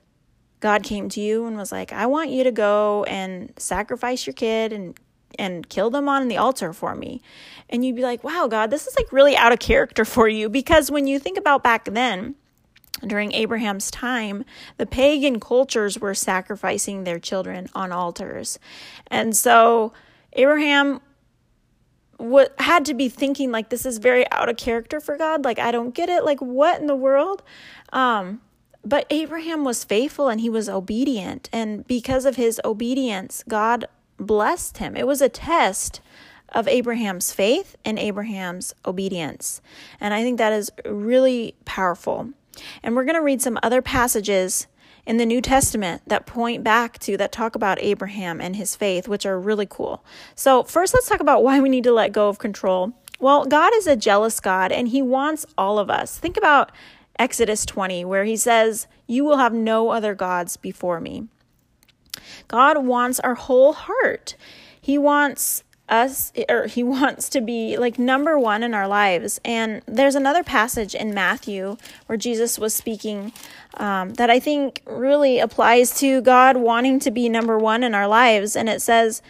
God 0.64 0.82
came 0.82 1.10
to 1.10 1.20
you 1.20 1.46
and 1.46 1.58
was 1.58 1.74
like, 1.74 1.92
I 1.92 2.06
want 2.06 2.30
you 2.30 2.46
to 2.46 2.52
go 2.52 3.04
and 3.04 3.52
sacrifice 3.58 4.26
your 4.26 4.34
kid 4.34 4.72
and 4.72 4.98
and 5.38 5.68
kill 5.68 5.90
them 5.90 6.08
on 6.08 6.30
the 6.30 6.38
altar 6.38 6.72
for 6.72 6.96
me. 6.96 7.22
And 7.70 7.84
you'd 7.84 7.96
be 7.98 8.02
like, 8.02 8.24
wow, 8.24 8.48
God, 8.48 8.70
this 8.70 8.88
is 8.88 8.96
like 8.96 9.12
really 9.12 9.36
out 9.36 9.52
of 9.52 9.60
character 9.60 10.06
for 10.06 10.30
you. 10.30 10.48
Because 10.48 10.90
when 10.90 11.06
you 11.06 11.20
think 11.20 11.38
about 11.38 11.64
back 11.64 11.86
then, 11.86 12.36
during 13.06 13.34
Abraham's 13.34 13.92
time, 13.92 14.46
the 14.78 14.86
pagan 14.86 15.40
cultures 15.40 16.00
were 16.00 16.14
sacrificing 16.14 17.04
their 17.04 17.20
children 17.20 17.68
on 17.74 17.92
altars. 17.92 18.58
And 19.08 19.36
so 19.36 19.92
Abraham 20.34 21.02
what 22.24 22.54
had 22.60 22.86
to 22.86 22.94
be 22.94 23.10
thinking 23.10 23.52
like 23.52 23.70
this 23.70 23.86
is 23.86 23.98
very 23.98 24.30
out 24.32 24.50
of 24.50 24.58
character 24.58 25.00
for 25.00 25.18
God. 25.18 25.44
Like 25.44 25.60
I 25.60 25.72
don't 25.72 25.94
get 25.94 26.10
it. 26.10 26.24
Like 26.24 26.40
what 26.40 26.80
in 26.80 26.88
the 26.88 26.96
world? 26.96 27.44
Um 27.92 28.42
but 28.86 29.06
Abraham 29.10 29.64
was 29.64 29.84
faithful 29.84 30.28
and 30.28 30.42
he 30.42 30.50
was 30.50 30.68
obedient. 30.68 31.50
And 31.54 31.88
because 31.88 32.26
of 32.26 32.36
his 32.36 32.60
obedience, 32.66 33.44
God 33.48 33.86
blessed 34.18 34.78
him. 34.78 34.96
It 34.96 35.08
was 35.08 35.22
a 35.22 35.30
test 35.30 36.02
of 36.50 36.68
Abraham's 36.68 37.32
faith 37.32 37.76
and 37.86 37.98
Abraham's 37.98 38.74
obedience. 38.86 39.62
And 40.00 40.14
I 40.14 40.22
think 40.22 40.38
that 40.38 40.54
is 40.54 40.70
really 40.86 41.56
powerful. 41.66 42.30
And 42.84 42.96
we're 42.96 43.06
going 43.06 43.16
to 43.16 43.22
read 43.22 43.42
some 43.42 43.58
other 43.64 43.82
passages 43.82 44.68
in 45.06 45.18
the 45.18 45.26
New 45.26 45.42
Testament 45.42 46.02
that 46.08 46.26
point 46.26 46.64
back 46.64 46.98
to, 47.00 47.18
that 47.18 47.32
talk 47.32 47.56
about 47.56 47.82
Abraham 47.82 48.40
and 48.40 48.56
his 48.56 48.76
faith, 48.76 49.08
which 49.08 49.26
are 49.26 49.40
really 49.40 49.66
cool. 49.66 50.04
So, 50.36 50.64
first, 50.64 50.94
let's 50.94 51.10
talk 51.10 51.20
about 51.20 51.44
why 51.44 51.60
we 51.60 51.70
need 51.70 51.84
to 51.84 51.92
let 51.92 52.12
go 52.12 52.30
of 52.30 52.40
control. 52.40 52.94
Well, 53.20 53.46
God 53.46 53.74
is 53.76 53.88
a 53.88 53.96
jealous 53.96 54.40
God 54.40 54.72
and 54.72 54.88
he 54.88 55.02
wants 55.02 55.46
all 55.58 55.80
of 55.80 55.90
us. 55.90 56.18
Think 56.18 56.38
about 56.38 56.72
Exodus 57.20 57.66
20, 57.66 58.06
where 58.06 58.26
he 58.26 58.36
says, 58.36 58.88
You 59.08 59.24
will 59.24 59.38
have 59.38 59.54
no 59.54 59.90
other 59.90 60.16
gods 60.16 60.58
before 60.58 61.00
me. 61.00 61.28
God 62.48 62.86
wants 62.86 63.20
our 63.20 63.36
whole 63.36 63.74
heart. 63.74 64.36
He 64.80 64.98
wants 64.98 65.63
us 65.90 66.32
or 66.50 66.68
he 66.68 66.84
wants 66.98 67.30
to 67.30 67.42
be 67.42 67.78
like 67.78 68.00
number 68.00 68.38
one 68.40 68.64
in 68.64 68.74
our 68.74 68.88
lives. 68.88 69.40
And 69.44 69.82
there's 69.86 70.16
another 70.16 70.44
passage 70.44 70.96
in 70.96 71.14
matthew 71.14 71.78
where 72.06 72.18
jesus 72.18 72.58
was 72.58 72.74
speaking 72.74 73.32
um, 73.76 74.14
that 74.16 74.30
i 74.30 74.40
think 74.40 74.82
really 74.86 75.40
applies 75.40 75.98
to 76.00 76.22
god 76.22 76.58
wanting 76.58 77.00
to 77.00 77.12
be 77.12 77.30
number 77.30 77.58
one 77.58 77.84
in 77.84 77.94
our 77.94 78.08
lives. 78.08 78.56
And 78.56 78.70
it 78.70 78.82
says 78.82 79.22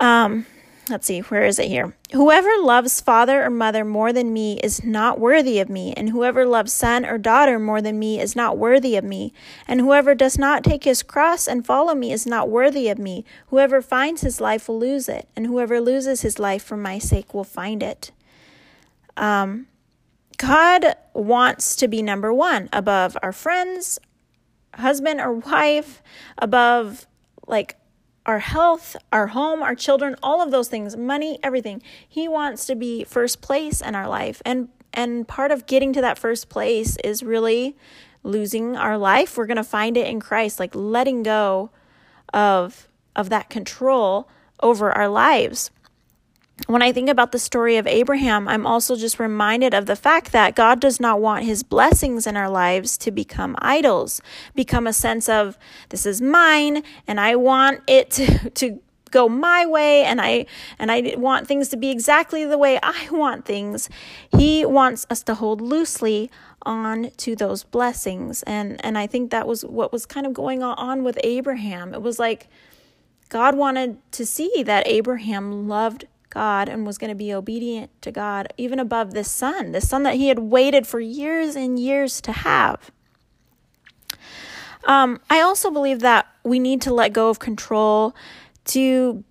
um, 0.00 0.46
let's 0.90 1.06
see, 1.06 1.20
where 1.20 1.44
is 1.44 1.58
it 1.58 1.68
here? 1.68 1.94
Whoever 2.12 2.50
loves 2.60 3.00
father 3.00 3.44
or 3.44 3.50
mother 3.50 3.84
more 3.84 4.12
than 4.12 4.32
me 4.32 4.58
is 4.60 4.84
not 4.84 5.20
worthy 5.20 5.58
of 5.58 5.68
me, 5.68 5.92
and 5.96 6.10
whoever 6.10 6.46
loves 6.46 6.72
son 6.72 7.04
or 7.04 7.18
daughter 7.18 7.58
more 7.58 7.80
than 7.80 7.98
me 7.98 8.20
is 8.20 8.34
not 8.34 8.58
worthy 8.58 8.96
of 8.96 9.04
me, 9.04 9.32
and 9.66 9.80
whoever 9.80 10.14
does 10.14 10.38
not 10.38 10.64
take 10.64 10.84
his 10.84 11.02
cross 11.02 11.46
and 11.46 11.66
follow 11.66 11.94
me 11.94 12.12
is 12.12 12.26
not 12.26 12.48
worthy 12.48 12.88
of 12.88 12.98
me. 12.98 13.24
Whoever 13.48 13.82
finds 13.82 14.22
his 14.22 14.40
life 14.40 14.68
will 14.68 14.78
lose 14.78 15.08
it, 15.08 15.28
and 15.36 15.46
whoever 15.46 15.80
loses 15.80 16.22
his 16.22 16.38
life 16.38 16.62
for 16.62 16.76
my 16.76 16.98
sake 16.98 17.34
will 17.34 17.44
find 17.44 17.82
it. 17.82 18.10
Um, 19.16 19.66
God 20.36 20.94
wants 21.14 21.74
to 21.76 21.88
be 21.88 22.00
number 22.00 22.32
one 22.32 22.68
above 22.72 23.16
our 23.22 23.32
friends, 23.32 23.98
husband 24.74 25.20
or 25.20 25.32
wife, 25.32 26.02
above 26.38 27.06
like 27.46 27.76
our 28.28 28.40
health, 28.40 28.94
our 29.10 29.28
home, 29.28 29.62
our 29.62 29.74
children, 29.74 30.14
all 30.22 30.42
of 30.42 30.50
those 30.50 30.68
things, 30.68 30.96
money, 30.96 31.38
everything. 31.42 31.82
He 32.06 32.28
wants 32.28 32.66
to 32.66 32.74
be 32.74 33.02
first 33.04 33.40
place 33.40 33.80
in 33.80 33.94
our 33.94 34.06
life. 34.06 34.42
And 34.44 34.68
and 34.92 35.26
part 35.26 35.50
of 35.50 35.66
getting 35.66 35.92
to 35.94 36.00
that 36.02 36.18
first 36.18 36.48
place 36.48 36.96
is 37.02 37.22
really 37.22 37.76
losing 38.22 38.76
our 38.76 38.98
life. 38.98 39.36
We're 39.36 39.46
going 39.46 39.56
to 39.56 39.64
find 39.64 39.96
it 39.96 40.06
in 40.06 40.20
Christ, 40.20 40.60
like 40.60 40.74
letting 40.74 41.22
go 41.22 41.70
of 42.34 42.88
of 43.16 43.30
that 43.30 43.48
control 43.48 44.28
over 44.60 44.92
our 44.92 45.08
lives. 45.08 45.70
When 46.66 46.82
I 46.82 46.92
think 46.92 47.08
about 47.08 47.32
the 47.32 47.38
story 47.38 47.76
of 47.76 47.86
Abraham, 47.86 48.48
I'm 48.48 48.66
also 48.66 48.96
just 48.96 49.18
reminded 49.18 49.74
of 49.74 49.86
the 49.86 49.96
fact 49.96 50.32
that 50.32 50.54
God 50.54 50.80
does 50.80 51.00
not 51.00 51.20
want 51.20 51.44
his 51.44 51.62
blessings 51.62 52.26
in 52.26 52.36
our 52.36 52.50
lives 52.50 52.98
to 52.98 53.10
become 53.10 53.56
idols, 53.60 54.20
become 54.54 54.86
a 54.86 54.92
sense 54.92 55.28
of 55.28 55.56
this 55.90 56.04
is 56.04 56.20
mine 56.20 56.82
and 57.06 57.20
I 57.20 57.36
want 57.36 57.82
it 57.86 58.10
to, 58.12 58.50
to 58.54 58.80
go 59.10 59.28
my 59.28 59.64
way 59.64 60.04
and 60.04 60.20
I 60.20 60.44
and 60.78 60.92
I 60.92 61.14
want 61.16 61.46
things 61.46 61.70
to 61.70 61.76
be 61.76 61.90
exactly 61.90 62.44
the 62.44 62.58
way 62.58 62.78
I 62.82 63.08
want 63.10 63.44
things. 63.44 63.88
He 64.30 64.66
wants 64.66 65.06
us 65.10 65.22
to 65.24 65.34
hold 65.34 65.60
loosely 65.60 66.30
on 66.62 67.10
to 67.18 67.36
those 67.36 67.64
blessings. 67.64 68.42
And 68.42 68.84
and 68.84 68.98
I 68.98 69.06
think 69.06 69.30
that 69.30 69.46
was 69.46 69.64
what 69.64 69.92
was 69.92 70.06
kind 70.06 70.26
of 70.26 70.34
going 70.34 70.62
on 70.62 71.04
with 71.04 71.18
Abraham. 71.24 71.94
It 71.94 72.02
was 72.02 72.18
like 72.18 72.48
God 73.28 73.56
wanted 73.56 73.98
to 74.12 74.26
see 74.26 74.62
that 74.64 74.86
Abraham 74.86 75.68
loved 75.68 76.06
God 76.30 76.68
and 76.68 76.86
was 76.86 76.98
going 76.98 77.10
to 77.10 77.14
be 77.14 77.32
obedient 77.32 77.90
to 78.02 78.12
God, 78.12 78.52
even 78.56 78.78
above 78.78 79.12
this 79.12 79.30
son, 79.30 79.72
this 79.72 79.88
son 79.88 80.02
that 80.02 80.14
he 80.14 80.28
had 80.28 80.38
waited 80.38 80.86
for 80.86 81.00
years 81.00 81.56
and 81.56 81.78
years 81.78 82.20
to 82.22 82.32
have. 82.32 82.90
Um, 84.84 85.20
I 85.28 85.40
also 85.40 85.70
believe 85.70 86.00
that 86.00 86.26
we 86.44 86.58
need 86.58 86.80
to 86.82 86.94
let 86.94 87.12
go 87.12 87.28
of 87.28 87.38
control 87.38 88.14
to 88.66 89.24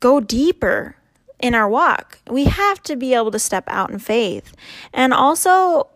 go 0.00 0.20
deeper 0.20 0.96
in 1.38 1.54
our 1.54 1.68
walk. 1.68 2.18
We 2.28 2.44
have 2.44 2.82
to 2.84 2.96
be 2.96 3.14
able 3.14 3.30
to 3.30 3.38
step 3.38 3.64
out 3.68 3.90
in 3.90 3.98
faith. 3.98 4.54
And 4.92 5.12
also, 5.12 5.88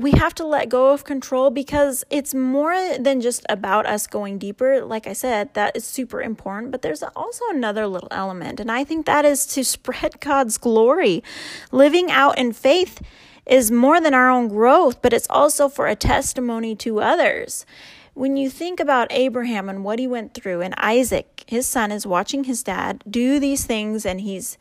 we 0.00 0.12
have 0.12 0.34
to 0.36 0.46
let 0.46 0.68
go 0.68 0.92
of 0.92 1.04
control 1.04 1.50
because 1.50 2.04
it's 2.08 2.32
more 2.32 2.74
than 2.98 3.20
just 3.20 3.44
about 3.48 3.84
us 3.84 4.06
going 4.06 4.38
deeper. 4.38 4.82
Like 4.82 5.06
I 5.06 5.12
said, 5.12 5.52
that 5.54 5.76
is 5.76 5.84
super 5.84 6.22
important, 6.22 6.72
but 6.72 6.80
there's 6.82 7.02
also 7.14 7.44
another 7.50 7.86
little 7.86 8.08
element, 8.10 8.60
and 8.60 8.70
I 8.70 8.82
think 8.82 9.06
that 9.06 9.24
is 9.24 9.46
to 9.48 9.64
spread 9.76 10.20
God's 10.20 10.58
glory. 10.58 11.22
Living 11.70 12.10
out 12.10 12.38
in 12.38 12.52
faith 12.52 13.02
is 13.46 13.70
more 13.70 14.00
than 14.00 14.14
our 14.14 14.30
own 14.30 14.48
growth, 14.48 15.02
but 15.02 15.12
it's 15.12 15.26
also 15.28 15.68
for 15.68 15.86
a 15.86 15.96
testimony 15.96 16.74
to 16.76 17.00
others. 17.00 17.66
When 18.14 18.36
you 18.36 18.48
think 18.48 18.80
about 18.80 19.12
Abraham 19.12 19.68
and 19.68 19.84
what 19.84 19.98
he 19.98 20.06
went 20.06 20.34
through, 20.34 20.62
and 20.62 20.74
Isaac, 20.78 21.44
his 21.46 21.66
son, 21.66 21.92
is 21.92 22.06
watching 22.06 22.44
his 22.44 22.62
dad 22.62 23.04
do 23.08 23.38
these 23.38 23.66
things, 23.66 24.06
and 24.06 24.20
he's 24.20 24.56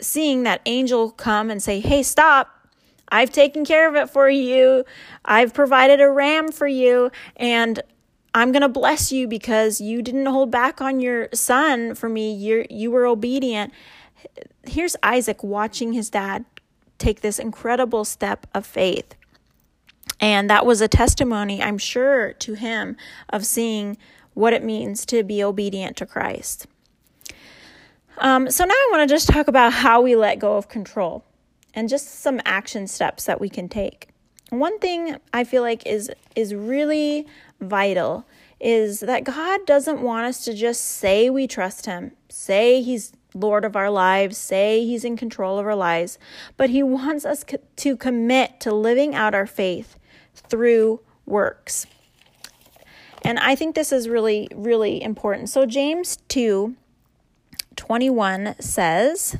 seeing 0.00 0.42
that 0.44 0.62
angel 0.66 1.10
come 1.10 1.50
and 1.50 1.62
say, 1.62 1.80
Hey, 1.80 2.02
stop 2.02 2.61
I've 3.12 3.30
taken 3.30 3.64
care 3.64 3.88
of 3.88 3.94
it 3.94 4.08
for 4.08 4.28
you. 4.28 4.84
I've 5.24 5.52
provided 5.52 6.00
a 6.00 6.10
ram 6.10 6.50
for 6.50 6.66
you. 6.66 7.12
And 7.36 7.80
I'm 8.34 8.50
going 8.50 8.62
to 8.62 8.68
bless 8.68 9.12
you 9.12 9.28
because 9.28 9.80
you 9.80 10.00
didn't 10.00 10.26
hold 10.26 10.50
back 10.50 10.80
on 10.80 10.98
your 10.98 11.28
son 11.34 11.94
for 11.94 12.08
me. 12.08 12.32
You 12.32 12.64
you 12.70 12.90
were 12.90 13.06
obedient. 13.06 13.72
Here's 14.64 14.96
Isaac 15.02 15.44
watching 15.44 15.92
his 15.92 16.08
dad 16.08 16.46
take 16.96 17.20
this 17.20 17.38
incredible 17.38 18.04
step 18.04 18.46
of 18.54 18.64
faith. 18.64 19.14
And 20.18 20.48
that 20.48 20.64
was 20.64 20.80
a 20.80 20.88
testimony, 20.88 21.60
I'm 21.60 21.78
sure, 21.78 22.32
to 22.34 22.54
him 22.54 22.96
of 23.28 23.44
seeing 23.44 23.98
what 24.34 24.52
it 24.52 24.64
means 24.64 25.04
to 25.06 25.24
be 25.24 25.42
obedient 25.42 25.96
to 25.98 26.06
Christ. 26.06 26.66
Um, 28.18 28.48
so 28.50 28.64
now 28.64 28.72
I 28.72 28.88
want 28.92 29.08
to 29.08 29.12
just 29.12 29.28
talk 29.28 29.48
about 29.48 29.72
how 29.72 30.00
we 30.00 30.14
let 30.14 30.38
go 30.38 30.56
of 30.56 30.68
control 30.68 31.24
and 31.74 31.88
just 31.88 32.20
some 32.20 32.40
action 32.44 32.86
steps 32.86 33.24
that 33.24 33.40
we 33.40 33.48
can 33.48 33.68
take. 33.68 34.08
One 34.50 34.78
thing 34.78 35.16
I 35.32 35.44
feel 35.44 35.62
like 35.62 35.86
is 35.86 36.10
is 36.36 36.54
really 36.54 37.26
vital 37.60 38.26
is 38.60 39.00
that 39.00 39.24
God 39.24 39.66
doesn't 39.66 40.02
want 40.02 40.26
us 40.26 40.44
to 40.44 40.54
just 40.54 40.82
say 40.84 41.28
we 41.28 41.46
trust 41.46 41.86
him, 41.86 42.12
say 42.28 42.80
he's 42.80 43.12
Lord 43.34 43.64
of 43.64 43.76
our 43.76 43.90
lives, 43.90 44.36
say 44.36 44.84
he's 44.84 45.04
in 45.04 45.16
control 45.16 45.58
of 45.58 45.66
our 45.66 45.74
lives, 45.74 46.18
but 46.56 46.70
he 46.70 46.82
wants 46.82 47.24
us 47.24 47.44
co- 47.44 47.58
to 47.76 47.96
commit 47.96 48.60
to 48.60 48.72
living 48.72 49.14
out 49.14 49.34
our 49.34 49.46
faith 49.46 49.98
through 50.34 51.00
works. 51.26 51.86
And 53.24 53.38
I 53.38 53.54
think 53.54 53.74
this 53.74 53.92
is 53.92 54.08
really, 54.08 54.48
really 54.54 55.02
important. 55.02 55.48
So, 55.48 55.66
James 55.66 56.18
2 56.28 56.76
21 57.76 58.56
says, 58.60 59.36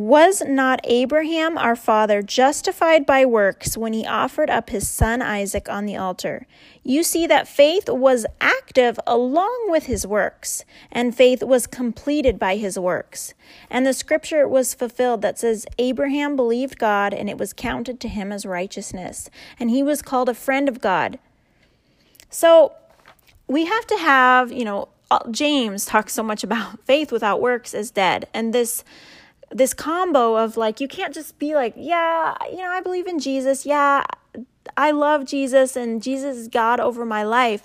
was 0.00 0.42
not 0.46 0.80
Abraham 0.84 1.58
our 1.58 1.76
father 1.76 2.22
justified 2.22 3.04
by 3.04 3.26
works 3.26 3.76
when 3.76 3.92
he 3.92 4.06
offered 4.06 4.48
up 4.48 4.70
his 4.70 4.88
son 4.88 5.20
Isaac 5.20 5.68
on 5.68 5.84
the 5.84 5.96
altar? 5.96 6.46
You 6.82 7.02
see 7.02 7.26
that 7.26 7.46
faith 7.46 7.88
was 7.88 8.24
active 8.40 8.98
along 9.06 9.66
with 9.68 9.84
his 9.84 10.06
works, 10.06 10.64
and 10.90 11.14
faith 11.14 11.42
was 11.42 11.66
completed 11.66 12.38
by 12.38 12.56
his 12.56 12.78
works. 12.78 13.34
And 13.68 13.86
the 13.86 13.92
scripture 13.92 14.48
was 14.48 14.72
fulfilled 14.72 15.20
that 15.20 15.38
says, 15.38 15.66
Abraham 15.78 16.34
believed 16.34 16.78
God, 16.78 17.12
and 17.12 17.28
it 17.28 17.36
was 17.36 17.52
counted 17.52 18.00
to 18.00 18.08
him 18.08 18.32
as 18.32 18.46
righteousness, 18.46 19.28
and 19.58 19.68
he 19.68 19.82
was 19.82 20.00
called 20.00 20.30
a 20.30 20.34
friend 20.34 20.68
of 20.68 20.80
God. 20.80 21.18
So 22.30 22.72
we 23.46 23.66
have 23.66 23.86
to 23.88 23.98
have, 23.98 24.50
you 24.50 24.64
know, 24.64 24.88
uh, 25.10 25.28
James 25.30 25.84
talks 25.84 26.14
so 26.14 26.22
much 26.22 26.42
about 26.42 26.80
faith 26.86 27.12
without 27.12 27.42
works 27.42 27.74
is 27.74 27.90
dead. 27.90 28.28
And 28.32 28.54
this 28.54 28.82
this 29.50 29.74
combo 29.74 30.36
of 30.36 30.56
like 30.56 30.80
you 30.80 30.88
can't 30.88 31.12
just 31.12 31.38
be 31.38 31.54
like 31.54 31.74
yeah 31.76 32.34
you 32.50 32.58
know 32.58 32.70
i 32.70 32.80
believe 32.80 33.06
in 33.06 33.18
jesus. 33.18 33.66
Yeah 33.66 34.04
i 34.76 34.90
love 34.92 35.24
jesus 35.24 35.74
and 35.74 36.02
jesus 36.02 36.36
is 36.36 36.48
god 36.48 36.80
over 36.80 37.04
my 37.04 37.22
life. 37.22 37.62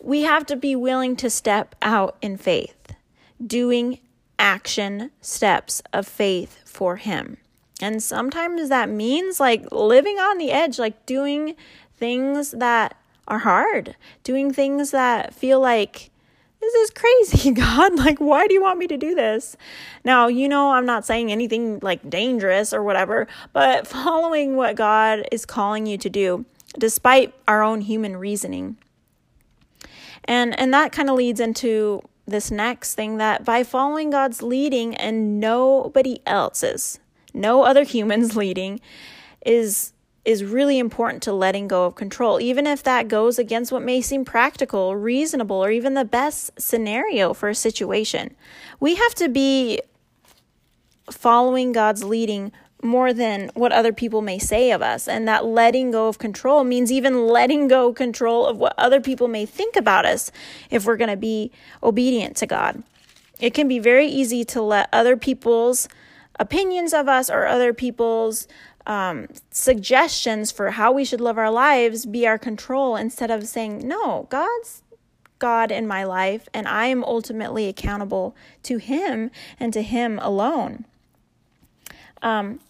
We 0.00 0.22
have 0.22 0.46
to 0.46 0.56
be 0.56 0.74
willing 0.74 1.14
to 1.16 1.30
step 1.30 1.76
out 1.80 2.16
in 2.20 2.36
faith 2.36 2.94
doing 3.44 4.00
action 4.38 5.12
steps 5.20 5.80
of 5.92 6.06
faith 6.06 6.58
for 6.64 6.96
him. 6.96 7.36
And 7.80 8.02
sometimes 8.02 8.68
that 8.68 8.88
means 8.88 9.38
like 9.38 9.70
living 9.70 10.18
on 10.18 10.38
the 10.38 10.50
edge 10.50 10.78
like 10.78 11.06
doing 11.06 11.54
things 11.96 12.50
that 12.52 12.96
are 13.28 13.38
hard 13.38 13.96
doing 14.24 14.52
things 14.52 14.90
that 14.90 15.32
feel 15.32 15.60
like 15.60 16.10
this 16.62 16.74
is 16.74 16.90
crazy, 16.90 17.50
God. 17.52 17.96
Like, 17.96 18.18
why 18.18 18.46
do 18.46 18.54
you 18.54 18.62
want 18.62 18.78
me 18.78 18.86
to 18.86 18.96
do 18.96 19.14
this? 19.14 19.56
Now, 20.04 20.28
you 20.28 20.48
know, 20.48 20.72
I'm 20.72 20.86
not 20.86 21.04
saying 21.04 21.30
anything 21.30 21.80
like 21.82 22.08
dangerous 22.08 22.72
or 22.72 22.82
whatever, 22.82 23.26
but 23.52 23.86
following 23.98 24.56
what 24.56 24.76
God 24.76 25.26
is 25.32 25.44
calling 25.44 25.86
you 25.86 25.98
to 25.98 26.08
do, 26.08 26.44
despite 26.78 27.34
our 27.46 27.62
own 27.62 27.82
human 27.82 28.16
reasoning. 28.16 28.78
And 30.24 30.58
and 30.58 30.72
that 30.72 30.92
kind 30.92 31.10
of 31.10 31.16
leads 31.16 31.40
into 31.40 32.00
this 32.26 32.52
next 32.52 32.94
thing 32.94 33.16
that 33.16 33.44
by 33.44 33.64
following 33.64 34.10
God's 34.10 34.40
leading 34.40 34.94
and 34.94 35.40
nobody 35.40 36.20
else's, 36.26 37.00
no 37.34 37.64
other 37.64 37.82
humans 37.94 38.36
leading, 38.36 38.80
is 39.44 39.91
is 40.24 40.44
really 40.44 40.78
important 40.78 41.22
to 41.24 41.32
letting 41.32 41.66
go 41.66 41.84
of 41.84 41.94
control, 41.94 42.40
even 42.40 42.66
if 42.66 42.82
that 42.82 43.08
goes 43.08 43.38
against 43.38 43.72
what 43.72 43.82
may 43.82 44.00
seem 44.00 44.24
practical, 44.24 44.94
reasonable, 44.94 45.56
or 45.56 45.70
even 45.70 45.94
the 45.94 46.04
best 46.04 46.50
scenario 46.60 47.34
for 47.34 47.48
a 47.48 47.54
situation. 47.54 48.34
We 48.78 48.94
have 48.94 49.14
to 49.16 49.28
be 49.28 49.80
following 51.10 51.72
God's 51.72 52.04
leading 52.04 52.52
more 52.82 53.12
than 53.12 53.50
what 53.54 53.72
other 53.72 53.92
people 53.92 54.22
may 54.22 54.38
say 54.38 54.72
of 54.72 54.82
us. 54.82 55.06
And 55.06 55.26
that 55.28 55.44
letting 55.44 55.92
go 55.92 56.08
of 56.08 56.18
control 56.18 56.64
means 56.64 56.90
even 56.90 57.26
letting 57.26 57.68
go 57.68 57.92
control 57.92 58.46
of 58.46 58.58
what 58.58 58.74
other 58.76 59.00
people 59.00 59.28
may 59.28 59.46
think 59.46 59.76
about 59.76 60.04
us 60.04 60.32
if 60.70 60.84
we're 60.84 60.96
going 60.96 61.10
to 61.10 61.16
be 61.16 61.52
obedient 61.82 62.36
to 62.38 62.46
God. 62.46 62.82
It 63.40 63.54
can 63.54 63.68
be 63.68 63.78
very 63.78 64.06
easy 64.06 64.44
to 64.46 64.62
let 64.62 64.88
other 64.92 65.16
people's 65.16 65.88
opinions 66.38 66.92
of 66.92 67.08
us 67.08 67.30
or 67.30 67.46
other 67.46 67.72
people's 67.72 68.48
um, 68.86 69.28
suggestions 69.50 70.50
for 70.50 70.72
how 70.72 70.92
we 70.92 71.04
should 71.04 71.20
live 71.20 71.38
our 71.38 71.50
lives 71.50 72.06
be 72.06 72.26
our 72.26 72.38
control 72.38 72.96
instead 72.96 73.30
of 73.30 73.46
saying, 73.46 73.86
no, 73.86 74.26
God's 74.28 74.82
God 75.38 75.72
in 75.72 75.88
my 75.88 76.04
life, 76.04 76.48
and 76.54 76.68
I 76.68 76.86
am 76.86 77.02
ultimately 77.02 77.66
accountable 77.68 78.36
to 78.62 78.78
Him 78.78 79.30
and 79.58 79.72
to 79.72 79.82
Him 79.82 80.20
alone. 80.20 80.84
Um, 82.22 82.60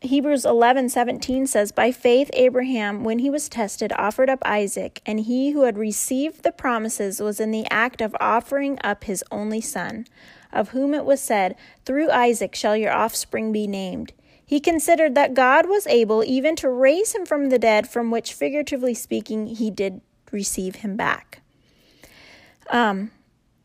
Hebrews 0.00 0.44
11 0.44 0.88
17 0.88 1.46
says, 1.46 1.72
By 1.72 1.92
faith, 1.92 2.30
Abraham, 2.32 3.04
when 3.04 3.20
he 3.20 3.30
was 3.30 3.48
tested, 3.48 3.92
offered 3.92 4.28
up 4.28 4.40
Isaac, 4.44 5.00
and 5.06 5.20
he 5.20 5.50
who 5.50 5.62
had 5.62 5.78
received 5.78 6.42
the 6.42 6.52
promises 6.52 7.20
was 7.20 7.38
in 7.38 7.52
the 7.52 7.66
act 7.70 8.00
of 8.00 8.16
offering 8.20 8.78
up 8.82 9.04
his 9.04 9.22
only 9.30 9.60
son, 9.60 10.06
of 10.52 10.70
whom 10.70 10.94
it 10.94 11.04
was 11.04 11.20
said, 11.20 11.56
Through 11.84 12.10
Isaac 12.10 12.54
shall 12.54 12.76
your 12.76 12.92
offspring 12.92 13.52
be 13.52 13.66
named. 13.66 14.12
He 14.44 14.60
considered 14.60 15.14
that 15.14 15.34
God 15.34 15.68
was 15.68 15.86
able 15.86 16.24
even 16.24 16.56
to 16.56 16.70
raise 16.70 17.14
him 17.14 17.26
from 17.26 17.50
the 17.50 17.58
dead, 17.58 17.88
from 17.88 18.10
which, 18.10 18.32
figuratively 18.32 18.94
speaking, 18.94 19.46
he 19.46 19.70
did 19.70 20.00
receive 20.32 20.76
him 20.76 20.96
back. 20.96 21.42
Um, 22.70 23.10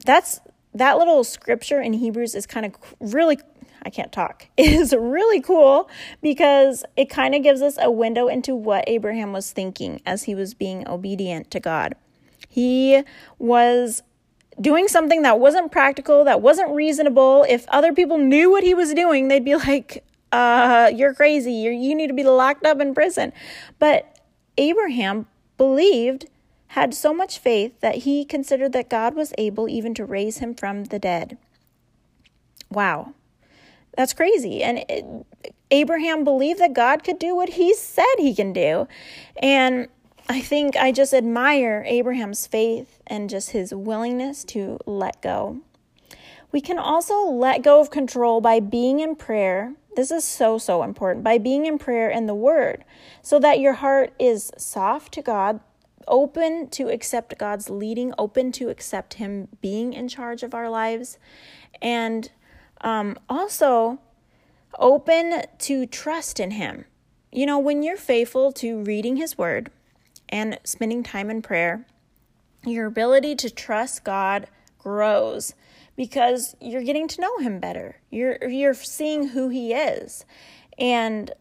that's 0.06 0.42
that 0.74 0.98
little 0.98 1.24
scripture 1.24 1.80
in 1.80 1.94
Hebrews 1.94 2.36
is 2.36 2.46
kind 2.46 2.66
of 2.66 2.76
really 3.00 3.38
I 3.86 3.90
can't 3.90 4.12
talk. 4.12 4.48
is 4.58 4.94
really 4.94 5.42
cool 5.42 5.90
because 6.22 6.84
it 6.96 7.10
kind 7.10 7.36
of 7.36 7.44
gives 7.44 7.62
us 7.62 7.78
a 7.80 7.92
window 7.92 8.28
into 8.28 8.56
what 8.56 8.86
Abraham 8.88 9.34
was 9.34 9.52
thinking 9.52 10.02
as 10.06 10.24
he 10.24 10.36
was 10.36 10.54
being 10.54 10.88
obedient 10.88 11.52
to 11.52 11.60
God. 11.60 11.96
He 12.48 13.04
was 13.40 14.04
doing 14.60 14.88
something 14.88 15.22
that 15.24 15.40
wasn't 15.40 15.72
practical, 15.72 16.24
that 16.26 16.42
wasn't 16.42 16.72
reasonable. 16.72 17.46
If 17.48 17.68
other 17.70 17.94
people 17.94 18.18
knew 18.18 18.52
what 18.52 18.64
he 18.64 18.74
was 18.74 18.94
doing, 18.94 19.28
they'd 19.28 19.46
be 19.46 19.56
like, 19.68 20.04
uh, 20.32 20.92
you're 20.94 21.14
crazy. 21.14 21.54
You're, 21.54 21.74
you 21.74 21.96
need 21.96 22.08
to 22.08 22.14
be 22.14 22.24
locked 22.24 22.66
up 22.66 22.80
in 22.80 22.94
prison. 22.94 23.34
But 23.80 24.18
Abraham 24.58 25.28
believed, 25.58 26.28
had 26.68 26.94
so 26.94 27.14
much 27.14 27.38
faith 27.38 27.80
that 27.82 27.98
he 27.98 28.26
considered 28.26 28.74
that 28.74 28.90
God 28.90 29.16
was 29.16 29.34
able 29.38 29.70
even 29.70 29.94
to 29.96 30.06
raise 30.06 30.40
him 30.40 30.56
from 30.56 30.86
the 30.86 31.00
dead. 31.00 31.38
Wow. 32.70 33.14
That's 33.96 34.14
crazy. 34.14 34.64
And 34.64 34.84
it, 34.90 35.06
Abraham 35.70 36.24
believed 36.24 36.60
that 36.60 36.74
God 36.74 37.04
could 37.04 37.20
do 37.20 37.36
what 37.36 37.50
he 37.50 37.74
said 37.76 38.06
he 38.18 38.34
can 38.34 38.54
do. 38.54 38.88
And 39.38 39.88
I 40.30 40.40
think 40.40 40.78
I 40.78 40.94
just 40.94 41.14
admire 41.14 41.84
Abraham's 41.86 42.48
faith 42.48 43.02
and 43.06 43.30
just 43.30 43.52
his 43.52 43.74
willingness 43.74 44.46
to 44.46 44.80
let 44.86 45.22
go. 45.22 45.60
We 46.52 46.62
can 46.62 46.80
also 46.80 47.26
let 47.26 47.62
go 47.62 47.82
of 47.82 47.90
control 47.90 48.40
by 48.40 48.60
being 48.62 49.02
in 49.02 49.16
prayer. 49.16 49.74
This 49.96 50.12
is 50.12 50.24
so, 50.24 50.58
so 50.58 50.84
important 50.84 51.26
by 51.26 51.40
being 51.40 51.66
in 51.66 51.78
prayer 51.78 52.10
and 52.10 52.30
the 52.30 52.36
Word 52.36 52.86
so 53.22 53.38
that 53.40 53.60
your 53.60 53.74
heart 53.74 54.14
is 54.18 54.52
soft 54.58 55.14
to 55.16 55.22
God, 55.22 55.60
open 56.08 56.70
to 56.70 56.88
accept 56.88 57.38
God's 57.38 57.70
leading, 57.70 58.14
open 58.18 58.52
to 58.54 58.70
accept 58.70 59.16
Him 59.16 59.50
being 59.62 59.92
in 59.92 60.08
charge 60.08 60.42
of 60.42 60.54
our 60.54 60.70
lives, 60.70 61.18
and 61.82 62.32
um, 62.82 63.18
also 63.28 64.00
open 64.80 65.44
to 65.60 65.86
trust 65.86 66.40
in 66.40 66.52
Him. 66.52 66.86
You 67.32 67.46
know, 67.46 67.60
when 67.60 67.84
you're 67.84 67.98
faithful 67.98 68.52
to 68.54 68.84
reading 68.84 69.18
His 69.18 69.38
Word 69.38 69.70
and 70.30 70.60
spending 70.64 71.04
time 71.04 71.30
in 71.30 71.42
prayer, 71.42 71.86
your 72.66 72.88
ability 72.88 73.36
to 73.36 73.50
trust 73.50 74.04
God 74.04 74.48
grows 74.78 75.54
because 75.96 76.56
you're 76.60 76.84
getting 76.84 77.08
to 77.08 77.22
know 77.22 77.38
him 77.38 77.60
better. 77.60 77.98
You're 78.10 78.44
you're 78.48 78.74
seeing 78.74 79.30
who 79.30 79.50
he 79.50 79.74
is. 79.74 80.26
And 80.78 81.32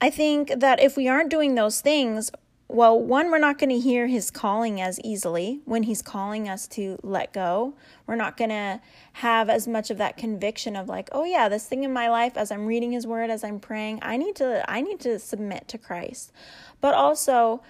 I 0.00 0.10
think 0.10 0.52
that 0.60 0.80
if 0.80 0.96
we 0.96 1.08
aren't 1.08 1.30
doing 1.30 1.54
those 1.54 1.80
things, 1.80 2.30
well, 2.68 3.00
one, 3.00 3.30
we're 3.30 3.38
not 3.38 3.58
going 3.58 3.70
to 3.70 3.78
hear 3.78 4.06
his 4.08 4.30
calling 4.30 4.78
as 4.78 5.00
easily 5.00 5.60
when 5.64 5.84
he's 5.84 6.02
calling 6.02 6.48
us 6.50 6.68
to 6.68 6.98
let 7.02 7.32
go. 7.32 7.74
We're 8.06 8.14
not 8.14 8.36
going 8.36 8.50
to 8.50 8.80
have 9.14 9.48
as 9.48 9.66
much 9.66 9.90
of 9.90 9.96
that 9.98 10.18
conviction 10.18 10.76
of 10.76 10.86
like, 10.86 11.08
oh 11.12 11.24
yeah, 11.24 11.48
this 11.48 11.64
thing 11.64 11.82
in 11.82 11.92
my 11.94 12.10
life 12.10 12.36
as 12.36 12.52
I'm 12.52 12.66
reading 12.66 12.92
his 12.92 13.06
word, 13.06 13.30
as 13.30 13.42
I'm 13.42 13.58
praying, 13.58 14.00
I 14.02 14.18
need 14.18 14.36
to 14.36 14.70
I 14.70 14.82
need 14.82 15.00
to 15.00 15.18
submit 15.18 15.66
to 15.68 15.78
Christ. 15.78 16.30
But 16.80 16.94
also 16.94 17.62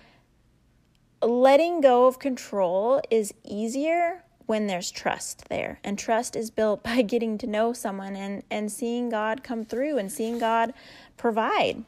letting 1.23 1.81
go 1.81 2.07
of 2.07 2.19
control 2.19 3.01
is 3.11 3.35
easier 3.45 4.23
when 4.47 4.67
there's 4.67 4.91
trust 4.91 5.49
there. 5.49 5.79
And 5.85 5.99
trust 5.99 6.35
is 6.35 6.51
built 6.51 6.83
by 6.85 7.03
getting 7.03 7.39
to 7.39 7.47
know 7.47 7.73
someone 7.73 8.17
and, 8.17 8.43
and 8.51 8.73
seeing 8.73 9.11
God 9.11 9.43
come 9.43 9.65
through 9.65 9.99
and 9.99 10.11
seeing 10.11 10.39
God 10.39 10.73
provide. 11.17 11.85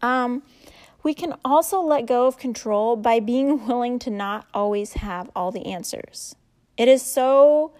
Um, 0.00 0.42
we 1.02 1.14
can 1.14 1.34
also 1.44 1.80
let 1.80 2.06
go 2.06 2.26
of 2.26 2.38
control 2.38 2.96
by 2.96 3.20
being 3.20 3.66
willing 3.66 3.98
to 4.00 4.10
not 4.10 4.46
always 4.54 4.94
have 4.94 5.30
all 5.34 5.50
the 5.50 5.66
answers. 5.66 6.34
It 6.76 6.88
is 6.88 7.02
so 7.02 7.72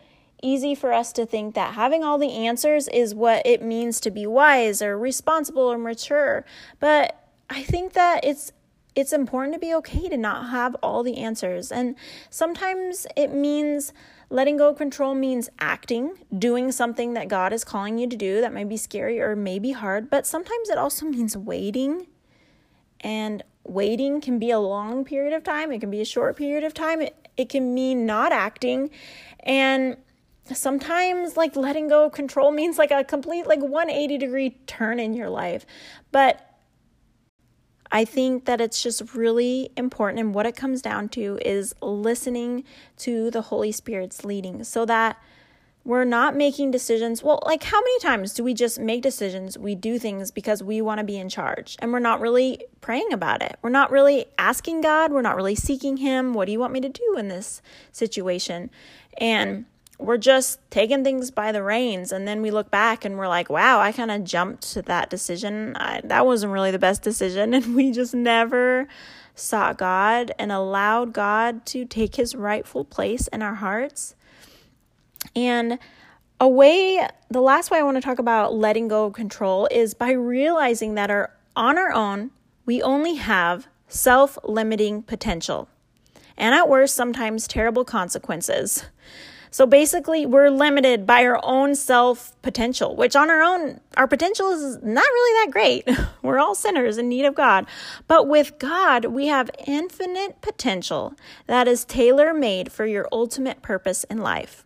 easy 0.43 0.75
for 0.75 0.93
us 0.93 1.13
to 1.15 1.25
think 1.25 1.55
that 1.55 1.75
having 1.75 2.05
all 2.05 2.19
the 2.19 2.33
answers 2.33 2.87
is 2.89 3.15
what 3.15 3.45
it 3.47 3.63
means 3.63 3.99
to 4.01 4.11
be 4.11 4.27
wise 4.27 4.83
or 4.83 4.99
responsible 4.99 5.63
or 5.63 5.79
mature. 5.79 6.45
But 6.81 7.19
I 7.49 7.63
think 7.63 7.95
that 7.95 8.25
it's 8.25 8.53
it's 8.95 9.13
important 9.13 9.55
to 9.55 9.59
be 9.59 9.75
okay 9.75 10.09
to 10.09 10.17
not 10.17 10.51
have 10.51 10.75
all 10.83 11.03
the 11.03 11.19
answers. 11.19 11.73
And 11.73 11.97
sometimes 12.31 13.07
it 13.17 13.33
means 13.33 13.93
letting 14.31 14.57
go 14.57 14.71
of 14.71 14.79
control 14.79 15.15
means 15.15 15.49
acting, 15.59 16.13
doing 16.37 16.73
something 16.73 17.15
that 17.15 17.29
God 17.29 17.53
is 17.53 17.65
calling 17.65 17.99
you 17.99 18.09
to 18.09 18.17
do 18.17 18.41
that 18.41 18.53
may 18.53 18.65
be 18.65 18.77
scary 18.77 19.21
or 19.21 19.37
may 19.37 19.59
be 19.59 19.73
hard, 19.73 20.11
but 20.11 20.27
sometimes 20.27 20.69
it 20.69 20.79
also 20.79 21.07
means 21.07 21.37
waiting. 21.37 22.07
And 23.01 23.43
waiting 23.65 24.21
can 24.21 24.39
be 24.39 24.51
a 24.51 24.59
long 24.59 25.05
period 25.05 25.35
of 25.35 25.43
time, 25.45 25.73
it 25.73 25.81
can 25.81 25.91
be 25.91 26.01
a 26.01 26.07
short 26.07 26.37
period 26.37 26.65
of 26.65 26.73
time, 26.73 27.03
it, 27.03 27.29
it 27.37 27.49
can 27.49 27.75
mean 27.75 28.07
not 28.07 28.33
acting. 28.33 28.91
And 29.41 29.97
sometimes 30.53 31.37
like 31.37 31.57
letting 31.57 31.89
go 31.89 32.07
of 32.07 32.13
control 32.13 32.51
means 32.51 32.79
like 32.79 32.91
a 32.91 33.05
complete 33.05 33.47
like 33.47 33.61
180 33.61 34.19
degree 34.19 34.51
turn 34.67 35.01
in 35.01 35.15
your 35.15 35.29
life. 35.29 35.67
But 36.13 36.54
I 37.95 38.05
think 38.05 38.47
that 38.47 38.61
it's 38.61 38.83
just 38.83 39.15
really 39.15 39.71
important. 39.77 40.19
And 40.19 40.35
what 40.35 40.47
it 40.47 40.57
comes 40.57 40.83
down 40.83 41.09
to 41.11 41.39
is 41.45 41.77
listening 41.81 42.65
to 42.99 43.31
the 43.31 43.41
Holy 43.41 43.71
Spirit's 43.71 44.25
leading 44.25 44.65
so 44.65 44.85
that 44.85 45.17
we're 45.85 46.05
not 46.05 46.35
making 46.35 46.73
decisions. 46.73 47.23
Well, 47.23 47.41
like 47.47 47.63
how 47.63 47.81
many 47.81 47.99
times 48.01 48.35
do 48.35 48.43
we 48.43 48.53
just 48.53 48.81
make 48.81 49.03
decisions? 49.03 49.57
We 49.57 49.77
do 49.77 50.01
things 50.01 50.33
because 50.33 50.61
we 50.61 50.81
want 50.83 50.99
to 50.99 51.05
be 51.05 51.17
in 51.17 51.29
charge 51.29 51.77
and 51.79 51.93
we're 51.93 52.01
not 52.01 52.21
really 52.21 52.65
praying 52.81 53.13
about 53.13 53.43
it. 53.43 53.61
We're 53.63 53.71
not 53.71 53.93
really 53.93 54.27
asking 54.39 54.81
God. 54.81 55.13
We're 55.13 55.23
not 55.23 55.37
really 55.37 55.55
seeking 55.55 55.99
Him. 55.99 56.35
What 56.35 56.47
do 56.47 56.53
you 56.53 56.59
want 56.59 56.73
me 56.73 56.81
to 56.81 56.89
do 56.89 57.15
in 57.17 57.29
this 57.29 57.63
situation? 57.93 58.71
And 59.19 59.67
we're 59.99 60.19
just 60.19 60.59
taking 60.71 61.05
things 61.05 61.31
by 61.31 61.53
the 61.53 61.63
reins. 61.63 62.13
And 62.13 62.27
then 62.27 62.43
we 62.43 62.51
look 62.51 62.71
back 62.71 63.05
and 63.05 63.17
we're 63.17 63.29
like 63.29 63.49
wow 63.49 63.81
i 63.81 63.93
kind 63.93 64.11
of 64.11 64.25
jumped 64.25 64.73
to 64.73 64.83
that 64.83 65.11
decision. 65.11 65.77
I, 65.77 66.01
that 66.05 66.27
wasn't 66.27 66.53
really 66.53 66.71
the 66.71 66.79
best 66.79 67.03
decision. 67.03 67.55
And 67.55 67.75
we 67.75 67.93
just 67.93 68.15
never 68.15 68.89
sought 69.35 69.79
god 69.79 70.33
and 70.39 70.51
allowed 70.51 71.13
god 71.13 71.65
to 71.67 71.85
take 71.85 72.17
his 72.17 72.35
rightful 72.35 72.85
place 72.85 73.29
in 73.29 73.43
our 73.43 73.55
hearts. 73.55 74.15
And 75.37 75.79
a 76.41 76.49
way 76.49 77.07
the 77.31 77.41
last 77.41 77.71
way 77.71 77.79
i 77.79 77.83
want 77.83 77.97
to 77.97 78.01
talk 78.01 78.19
about 78.19 78.55
letting 78.55 78.89
go 78.89 79.05
of 79.07 79.13
control 79.13 79.69
is 79.71 79.95
by 79.95 80.11
realizing 80.11 80.95
that 80.95 81.11
our 81.11 81.31
on 81.55 81.79
our 81.79 81.93
own 81.93 82.31
we 82.67 82.83
only 82.83 83.15
have 83.15 83.69
self-limiting 83.87 85.03
potential. 85.03 85.69
And 86.37 86.55
at 86.55 86.69
worst 86.69 86.97
sometimes 86.97 87.47
terrible 87.47 87.85
consequences 87.85 88.85
so 89.55 89.67
basically, 89.67 90.27
we're 90.27 90.51
limited 90.51 91.07
by 91.07 91.25
our 91.25 91.39
own 91.45 91.77
self 91.77 92.33
potential, 92.43 92.97
which 92.97 93.15
on 93.15 93.31
our 93.31 93.41
own, 93.41 93.79
our 93.97 94.09
potential 94.09 94.51
is 94.51 94.83
not 94.83 95.05
really 95.05 95.47
that 95.47 95.53
great. 95.53 95.89
We're 96.23 96.41
all 96.41 96.57
sinners 96.57 96.99
in 96.99 97.09
need 97.09 97.25
of 97.25 97.37
God. 97.37 97.69
But 98.09 98.27
with 98.27 98.59
God, 98.59 99.05
we 99.05 99.29
have 99.29 99.53
infinite 99.65 100.41
potential 100.41 101.15
that 101.47 101.69
is 101.69 101.85
tailor 101.85 102.35
made 102.35 102.73
for 102.73 102.85
your 102.85 103.07
ultimate 103.13 103.63
purpose 103.63 104.03
in 104.03 104.19
life. 104.19 104.65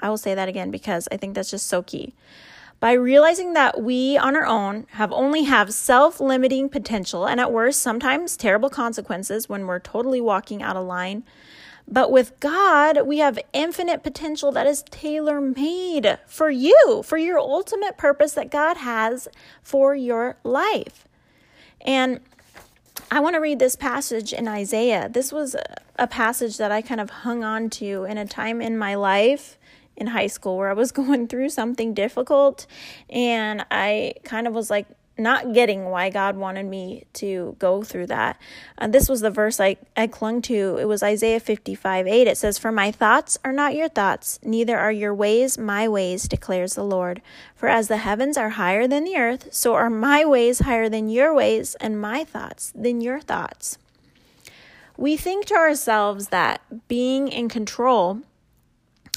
I 0.00 0.08
will 0.08 0.16
say 0.16 0.34
that 0.34 0.48
again 0.48 0.70
because 0.70 1.06
I 1.12 1.18
think 1.18 1.34
that's 1.34 1.50
just 1.50 1.66
so 1.66 1.82
key. 1.82 2.14
By 2.80 2.92
realizing 2.92 3.52
that 3.52 3.82
we 3.82 4.16
on 4.16 4.34
our 4.34 4.46
own 4.46 4.86
have 4.92 5.12
only 5.12 5.42
have 5.42 5.74
self-limiting 5.74 6.70
potential 6.70 7.26
and 7.26 7.38
at 7.38 7.52
worst 7.52 7.82
sometimes 7.82 8.38
terrible 8.38 8.70
consequences 8.70 9.46
when 9.46 9.66
we're 9.66 9.78
totally 9.78 10.22
walking 10.22 10.62
out 10.62 10.74
of 10.74 10.86
line, 10.86 11.22
but 11.86 12.10
with 12.10 12.38
God, 12.40 13.06
we 13.06 13.18
have 13.18 13.38
infinite 13.52 14.02
potential 14.02 14.50
that 14.52 14.66
is 14.66 14.82
tailor 14.84 15.40
made 15.40 16.18
for 16.26 16.50
you, 16.50 17.02
for 17.04 17.18
your 17.18 17.38
ultimate 17.38 17.98
purpose 17.98 18.32
that 18.32 18.50
God 18.50 18.78
has 18.78 19.28
for 19.62 19.94
your 19.94 20.36
life. 20.42 21.06
And 21.82 22.20
I 23.10 23.20
want 23.20 23.34
to 23.34 23.40
read 23.40 23.58
this 23.58 23.76
passage 23.76 24.32
in 24.32 24.48
Isaiah. 24.48 25.08
This 25.10 25.30
was 25.30 25.54
a 25.98 26.06
passage 26.06 26.56
that 26.56 26.72
I 26.72 26.80
kind 26.80 27.00
of 27.00 27.10
hung 27.10 27.44
on 27.44 27.68
to 27.70 28.04
in 28.04 28.16
a 28.16 28.26
time 28.26 28.62
in 28.62 28.78
my 28.78 28.94
life 28.94 29.58
in 29.96 30.08
high 30.08 30.26
school 30.26 30.56
where 30.56 30.70
I 30.70 30.74
was 30.74 30.90
going 31.00 31.28
through 31.28 31.50
something 31.50 31.94
difficult 31.94 32.66
and 33.10 33.64
I 33.70 34.14
kind 34.24 34.46
of 34.46 34.54
was 34.54 34.70
like 34.70 34.86
not 35.16 35.52
getting 35.52 35.84
why 35.84 36.10
God 36.10 36.36
wanted 36.36 36.66
me 36.66 37.04
to 37.14 37.56
go 37.58 37.82
through 37.82 38.08
that. 38.08 38.40
And 38.76 38.92
this 38.92 39.08
was 39.08 39.20
the 39.20 39.30
verse 39.30 39.60
I, 39.60 39.76
I 39.96 40.06
clung 40.06 40.42
to. 40.42 40.76
It 40.78 40.86
was 40.86 41.02
Isaiah 41.02 41.40
55 41.40 42.06
8. 42.06 42.26
It 42.26 42.36
says, 42.36 42.58
For 42.58 42.72
my 42.72 42.90
thoughts 42.90 43.38
are 43.44 43.52
not 43.52 43.74
your 43.74 43.88
thoughts, 43.88 44.40
neither 44.42 44.78
are 44.78 44.92
your 44.92 45.14
ways 45.14 45.56
my 45.56 45.88
ways, 45.88 46.26
declares 46.26 46.74
the 46.74 46.84
Lord. 46.84 47.22
For 47.54 47.68
as 47.68 47.88
the 47.88 47.98
heavens 47.98 48.36
are 48.36 48.50
higher 48.50 48.88
than 48.88 49.04
the 49.04 49.16
earth, 49.16 49.48
so 49.52 49.74
are 49.74 49.90
my 49.90 50.24
ways 50.24 50.60
higher 50.60 50.88
than 50.88 51.08
your 51.08 51.32
ways, 51.32 51.76
and 51.76 52.00
my 52.00 52.24
thoughts 52.24 52.72
than 52.74 53.00
your 53.00 53.20
thoughts. 53.20 53.78
We 54.96 55.16
think 55.16 55.46
to 55.46 55.54
ourselves 55.54 56.28
that 56.28 56.60
being 56.88 57.28
in 57.28 57.48
control 57.48 58.20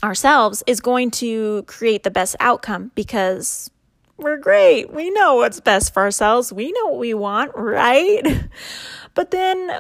ourselves 0.04 0.64
is 0.68 0.80
going 0.80 1.10
to 1.10 1.64
create 1.64 2.04
the 2.04 2.12
best 2.12 2.36
outcome 2.40 2.92
because 2.94 3.70
we're 4.18 4.38
great. 4.38 4.92
We 4.92 5.10
know 5.12 5.36
what's 5.36 5.60
best 5.60 5.94
for 5.94 6.02
ourselves. 6.02 6.52
We 6.52 6.72
know 6.72 6.88
what 6.88 7.00
we 7.00 7.14
want, 7.14 7.52
right? 7.56 8.24
But 9.14 9.32
then 9.32 9.72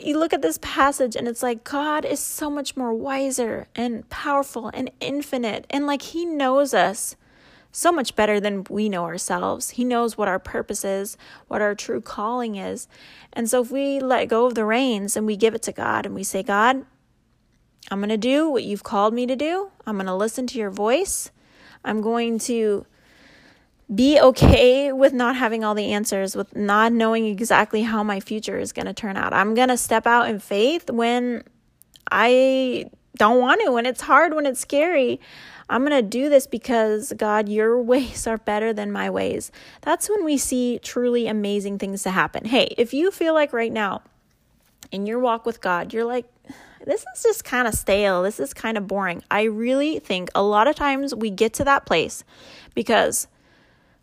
you 0.00 0.18
look 0.18 0.32
at 0.32 0.42
this 0.42 0.58
passage 0.60 1.14
and 1.16 1.28
it's 1.28 1.42
like 1.42 1.64
God 1.64 2.04
is 2.04 2.20
so 2.20 2.50
much 2.50 2.76
more 2.76 2.92
wiser 2.92 3.68
and 3.74 4.08
powerful 4.10 4.68
and 4.74 4.90
infinite. 5.00 5.66
And 5.70 5.86
like 5.86 6.02
He 6.02 6.24
knows 6.24 6.74
us 6.74 7.16
so 7.70 7.90
much 7.90 8.14
better 8.14 8.38
than 8.38 8.64
we 8.70 8.88
know 8.88 9.04
ourselves. 9.04 9.70
He 9.70 9.84
knows 9.84 10.16
what 10.16 10.28
our 10.28 10.38
purpose 10.38 10.84
is, 10.84 11.16
what 11.48 11.60
our 11.60 11.74
true 11.74 12.00
calling 12.00 12.54
is. 12.54 12.86
And 13.32 13.50
so 13.50 13.62
if 13.62 13.70
we 13.70 13.98
let 13.98 14.28
go 14.28 14.46
of 14.46 14.54
the 14.54 14.64
reins 14.64 15.16
and 15.16 15.26
we 15.26 15.36
give 15.36 15.54
it 15.54 15.62
to 15.62 15.72
God 15.72 16.06
and 16.06 16.14
we 16.14 16.22
say, 16.22 16.42
God, 16.44 16.86
I'm 17.90 17.98
going 17.98 18.08
to 18.10 18.16
do 18.16 18.48
what 18.48 18.62
you've 18.64 18.84
called 18.84 19.12
me 19.12 19.26
to 19.26 19.36
do. 19.36 19.70
I'm 19.86 19.96
going 19.96 20.06
to 20.06 20.14
listen 20.14 20.46
to 20.48 20.58
your 20.58 20.70
voice. 20.70 21.30
I'm 21.84 22.00
going 22.00 22.38
to 22.40 22.86
be 23.92 24.18
okay 24.18 24.92
with 24.92 25.12
not 25.12 25.36
having 25.36 25.62
all 25.62 25.74
the 25.74 25.92
answers, 25.92 26.34
with 26.34 26.54
not 26.56 26.92
knowing 26.92 27.26
exactly 27.26 27.82
how 27.82 28.02
my 28.02 28.20
future 28.20 28.58
is 28.58 28.72
going 28.72 28.86
to 28.86 28.94
turn 28.94 29.16
out. 29.16 29.34
I'm 29.34 29.54
going 29.54 29.68
to 29.68 29.76
step 29.76 30.06
out 30.06 30.28
in 30.28 30.38
faith 30.38 30.90
when 30.90 31.44
I 32.10 32.90
don't 33.16 33.40
want 33.40 33.60
to, 33.62 33.72
when 33.72 33.86
it's 33.86 34.00
hard, 34.00 34.34
when 34.34 34.46
it's 34.46 34.60
scary. 34.60 35.20
I'm 35.68 35.84
going 35.84 36.02
to 36.02 36.08
do 36.08 36.28
this 36.28 36.46
because, 36.46 37.12
God, 37.16 37.48
your 37.48 37.80
ways 37.82 38.26
are 38.26 38.38
better 38.38 38.72
than 38.72 38.90
my 38.90 39.10
ways. 39.10 39.52
That's 39.82 40.08
when 40.08 40.24
we 40.24 40.38
see 40.38 40.78
truly 40.82 41.26
amazing 41.26 41.78
things 41.78 42.02
to 42.04 42.10
happen. 42.10 42.46
Hey, 42.46 42.74
if 42.78 42.94
you 42.94 43.10
feel 43.10 43.34
like 43.34 43.52
right 43.52 43.72
now 43.72 44.02
in 44.92 45.06
your 45.06 45.18
walk 45.18 45.44
with 45.44 45.60
God, 45.60 45.92
you're 45.92 46.04
like, 46.04 46.26
this 46.86 47.04
is 47.14 47.22
just 47.22 47.44
kind 47.44 47.66
of 47.66 47.74
stale. 47.74 48.22
This 48.22 48.38
is 48.38 48.52
kind 48.52 48.76
of 48.76 48.86
boring. 48.86 49.22
I 49.30 49.44
really 49.44 49.98
think 49.98 50.30
a 50.34 50.42
lot 50.42 50.68
of 50.68 50.76
times 50.76 51.14
we 51.14 51.30
get 51.30 51.54
to 51.54 51.64
that 51.64 51.86
place 51.86 52.24
because 52.74 53.26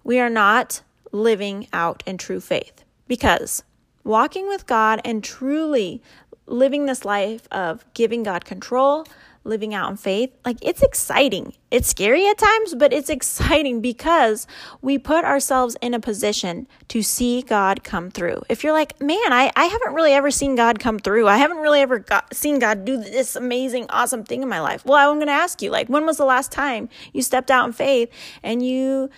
we 0.04 0.20
are 0.20 0.30
not 0.30 0.82
living 1.12 1.68
out 1.74 2.04
in 2.06 2.18
true 2.18 2.40
faith. 2.40 2.84
Because 3.08 3.64
walking 4.04 4.48
with 4.48 4.66
God 4.66 5.02
and 5.04 5.24
truly 5.24 6.02
living 6.48 6.86
this 6.86 7.06
life 7.06 7.48
of 7.52 7.86
giving 7.94 8.24
God 8.24 8.46
control, 8.46 9.06
living 9.44 9.74
out 9.74 9.90
in 9.90 9.98
faith, 9.98 10.32
like 10.46 10.58
it's 10.62 10.84
exciting. 10.84 11.54
It's 11.72 11.88
scary 11.88 12.28
at 12.28 12.38
times, 12.38 12.76
but 12.76 12.94
it's 12.94 13.10
exciting 13.18 13.82
because 13.82 14.46
we 14.82 14.98
put 14.98 15.26
ourselves 15.26 15.76
in 15.82 15.94
a 15.94 16.00
position 16.00 16.68
to 16.90 17.02
see 17.02 17.42
God 17.42 17.84
come 17.84 18.12
through. 18.12 18.44
If 18.50 18.64
you're 18.64 18.74
like, 18.74 19.02
man, 19.02 19.34
I, 19.34 19.52
I 19.56 19.66
haven't 19.66 19.94
really 19.94 20.14
ever 20.14 20.30
seen 20.30 20.56
God 20.56 20.80
come 20.80 21.00
through, 21.00 21.28
I 21.28 21.38
haven't 21.38 21.58
really 21.58 21.82
ever 21.82 22.00
got, 22.00 22.34
seen 22.36 22.60
God 22.60 22.86
do 22.86 22.98
this 22.98 23.36
amazing, 23.36 23.88
awesome 23.90 24.24
thing 24.24 24.44
in 24.44 24.50
my 24.50 24.62
life. 24.62 24.86
Well, 24.86 25.10
I'm 25.10 25.18
going 25.18 25.28
to 25.28 25.34
ask 25.34 25.62
you, 25.62 25.72
like, 25.72 25.90
when 25.90 26.06
was 26.06 26.18
the 26.18 26.26
last 26.26 26.52
time 26.52 26.90
you 27.14 27.22
stepped 27.22 27.50
out 27.50 27.66
in 27.66 27.74
faith 27.74 28.10
and 28.44 28.64
you 28.64 29.10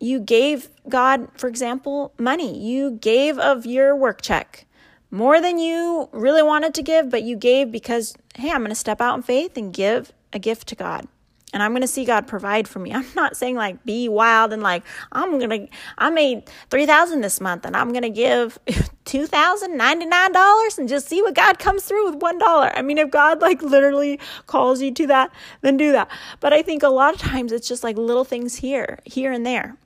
you 0.00 0.20
gave 0.20 0.68
God, 0.88 1.28
for 1.34 1.48
example, 1.48 2.12
money. 2.18 2.58
You 2.58 2.92
gave 2.92 3.38
of 3.38 3.66
your 3.66 3.96
work 3.96 4.22
check 4.22 4.66
more 5.10 5.40
than 5.40 5.58
you 5.58 6.08
really 6.12 6.42
wanted 6.42 6.74
to 6.74 6.82
give, 6.82 7.10
but 7.10 7.22
you 7.22 7.36
gave 7.36 7.72
because, 7.72 8.14
hey, 8.36 8.50
I'm 8.50 8.58
going 8.58 8.70
to 8.70 8.74
step 8.74 9.00
out 9.00 9.16
in 9.16 9.22
faith 9.22 9.56
and 9.56 9.72
give 9.72 10.12
a 10.32 10.38
gift 10.38 10.68
to 10.68 10.74
God. 10.74 11.08
And 11.54 11.62
I'm 11.62 11.70
going 11.70 11.80
to 11.80 11.88
see 11.88 12.04
God 12.04 12.26
provide 12.26 12.68
for 12.68 12.78
me. 12.78 12.92
I'm 12.94 13.06
not 13.16 13.36
saying 13.36 13.56
like 13.56 13.82
be 13.84 14.08
wild 14.08 14.52
and 14.52 14.62
like 14.62 14.82
I'm 15.12 15.38
going 15.38 15.48
to 15.48 15.68
I 15.96 16.10
made 16.10 16.48
3000 16.68 17.22
this 17.22 17.40
month 17.40 17.64
and 17.64 17.74
I'm 17.74 17.90
going 17.90 18.02
to 18.02 18.10
give 18.10 18.58
$2099 19.06 20.78
and 20.78 20.88
just 20.88 21.08
see 21.08 21.22
what 21.22 21.34
God 21.34 21.58
comes 21.58 21.84
through 21.84 22.10
with 22.10 22.20
$1. 22.20 22.72
I 22.74 22.82
mean, 22.82 22.98
if 22.98 23.10
God 23.10 23.40
like 23.40 23.62
literally 23.62 24.20
calls 24.46 24.82
you 24.82 24.92
to 24.92 25.06
that, 25.06 25.32
then 25.62 25.78
do 25.78 25.92
that. 25.92 26.10
But 26.40 26.52
I 26.52 26.60
think 26.60 26.82
a 26.82 26.88
lot 26.88 27.14
of 27.14 27.20
times 27.20 27.50
it's 27.50 27.66
just 27.66 27.82
like 27.82 27.96
little 27.96 28.24
things 28.24 28.56
here, 28.56 28.98
here 29.06 29.32
and 29.32 29.46
there 29.46 29.78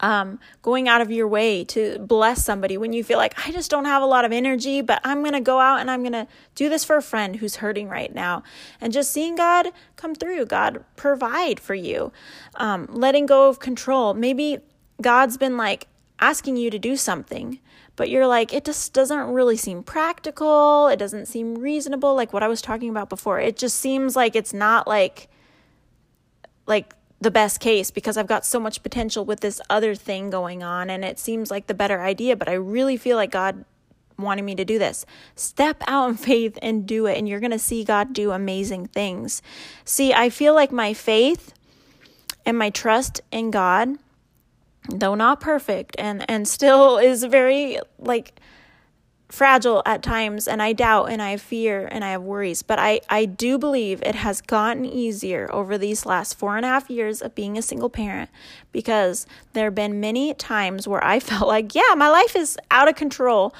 um, 0.00 0.38
going 0.62 0.88
out 0.88 1.00
of 1.00 1.10
your 1.10 1.26
way 1.26 1.64
to 1.64 1.98
bless 1.98 2.44
somebody 2.44 2.76
when 2.76 2.92
you 2.92 3.02
feel 3.02 3.18
like 3.18 3.46
I 3.46 3.50
just 3.50 3.70
don't 3.70 3.86
have 3.86 4.02
a 4.02 4.06
lot 4.06 4.24
of 4.24 4.32
energy, 4.32 4.82
but 4.82 5.00
I'm 5.04 5.20
going 5.20 5.32
to 5.32 5.40
go 5.40 5.58
out 5.58 5.80
and 5.80 5.90
I'm 5.90 6.00
going 6.00 6.12
to 6.12 6.26
do 6.54 6.68
this 6.68 6.84
for 6.84 6.96
a 6.96 7.02
friend 7.02 7.36
who's 7.36 7.56
hurting 7.56 7.88
right 7.88 8.14
now. 8.14 8.42
And 8.80 8.92
just 8.92 9.12
seeing 9.12 9.36
God 9.36 9.68
come 9.96 10.14
through, 10.14 10.46
God 10.46 10.84
provide 10.96 11.58
for 11.58 11.74
you, 11.74 12.12
um, 12.56 12.86
letting 12.90 13.26
go 13.26 13.48
of 13.48 13.58
control. 13.58 14.12
Maybe 14.14 14.58
God's 15.00 15.38
been 15.38 15.56
like 15.56 15.88
asking 16.18 16.56
you 16.56 16.70
to 16.70 16.78
do 16.78 16.96
something, 16.96 17.58
but 17.94 18.10
you're 18.10 18.26
like, 18.26 18.52
it 18.52 18.64
just 18.64 18.92
doesn't 18.92 19.32
really 19.32 19.56
seem 19.56 19.82
practical. 19.82 20.88
It 20.88 20.98
doesn't 20.98 21.26
seem 21.26 21.54
reasonable, 21.54 22.14
like 22.14 22.32
what 22.32 22.42
I 22.42 22.48
was 22.48 22.60
talking 22.60 22.90
about 22.90 23.08
before. 23.08 23.40
It 23.40 23.56
just 23.56 23.78
seems 23.78 24.14
like 24.14 24.36
it's 24.36 24.52
not 24.52 24.86
like, 24.86 25.28
like, 26.66 26.94
the 27.20 27.30
best 27.30 27.60
case 27.60 27.90
because 27.90 28.16
I've 28.16 28.26
got 28.26 28.44
so 28.44 28.60
much 28.60 28.82
potential 28.82 29.24
with 29.24 29.40
this 29.40 29.60
other 29.70 29.94
thing 29.94 30.30
going 30.30 30.62
on 30.62 30.90
and 30.90 31.04
it 31.04 31.18
seems 31.18 31.50
like 31.50 31.66
the 31.66 31.74
better 31.74 32.02
idea, 32.02 32.36
but 32.36 32.48
I 32.48 32.54
really 32.54 32.96
feel 32.96 33.16
like 33.16 33.30
God 33.30 33.64
wanted 34.18 34.42
me 34.42 34.54
to 34.54 34.64
do 34.64 34.78
this. 34.78 35.06
Step 35.34 35.82
out 35.86 36.08
in 36.08 36.16
faith 36.16 36.58
and 36.62 36.86
do 36.86 37.06
it, 37.06 37.18
and 37.18 37.28
you're 37.28 37.40
going 37.40 37.50
to 37.50 37.58
see 37.58 37.84
God 37.84 38.12
do 38.12 38.32
amazing 38.32 38.88
things. 38.88 39.42
See, 39.84 40.12
I 40.12 40.30
feel 40.30 40.54
like 40.54 40.72
my 40.72 40.94
faith 40.94 41.52
and 42.44 42.58
my 42.58 42.70
trust 42.70 43.20
in 43.30 43.50
God, 43.50 43.96
though 44.88 45.14
not 45.14 45.40
perfect 45.40 45.96
and 45.98 46.28
and 46.30 46.46
still 46.46 46.96
is 46.98 47.24
very 47.24 47.78
like 47.98 48.38
fragile 49.28 49.82
at 49.84 50.02
times 50.02 50.46
and 50.46 50.62
I 50.62 50.72
doubt 50.72 51.06
and 51.06 51.20
I 51.20 51.36
fear 51.36 51.88
and 51.90 52.04
I 52.04 52.10
have 52.10 52.22
worries. 52.22 52.62
But 52.62 52.78
I, 52.78 53.00
I 53.08 53.24
do 53.24 53.58
believe 53.58 54.02
it 54.02 54.14
has 54.14 54.40
gotten 54.40 54.84
easier 54.84 55.48
over 55.52 55.76
these 55.76 56.06
last 56.06 56.38
four 56.38 56.56
and 56.56 56.64
a 56.64 56.68
half 56.68 56.88
years 56.88 57.20
of 57.20 57.34
being 57.34 57.58
a 57.58 57.62
single 57.62 57.90
parent 57.90 58.30
because 58.72 59.26
there 59.52 59.64
have 59.64 59.74
been 59.74 60.00
many 60.00 60.32
times 60.34 60.86
where 60.86 61.04
I 61.04 61.20
felt 61.20 61.48
like, 61.48 61.74
yeah, 61.74 61.94
my 61.96 62.08
life 62.08 62.36
is 62.36 62.56
out 62.70 62.88
of 62.88 62.94
control. 62.94 63.54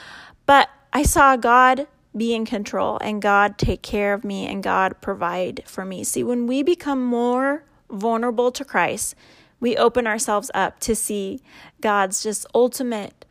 But 0.47 0.71
I 0.93 1.03
saw 1.03 1.37
God 1.37 1.89
be 2.17 2.35
in 2.35 2.47
control 2.47 2.99
and 3.03 3.21
God 3.21 3.59
take 3.59 3.83
care 3.83 4.15
of 4.15 4.25
me 4.25 4.47
and 4.47 4.63
God 4.63 4.97
provide 5.01 5.63
for 5.67 5.85
me. 5.85 6.05
See, 6.05 6.23
when 6.23 6.47
we 6.47 6.63
become 6.63 7.05
more 7.05 7.65
vulnerable 7.91 8.51
to 8.53 8.65
Christ, 8.65 9.15
we 9.61 9.77
open 9.77 10.07
ourselves 10.07 10.51
up 10.55 10.81
to 10.81 10.95
see 10.95 11.41
God's 11.81 12.23
just 12.23 12.47
ultimate 12.55 13.26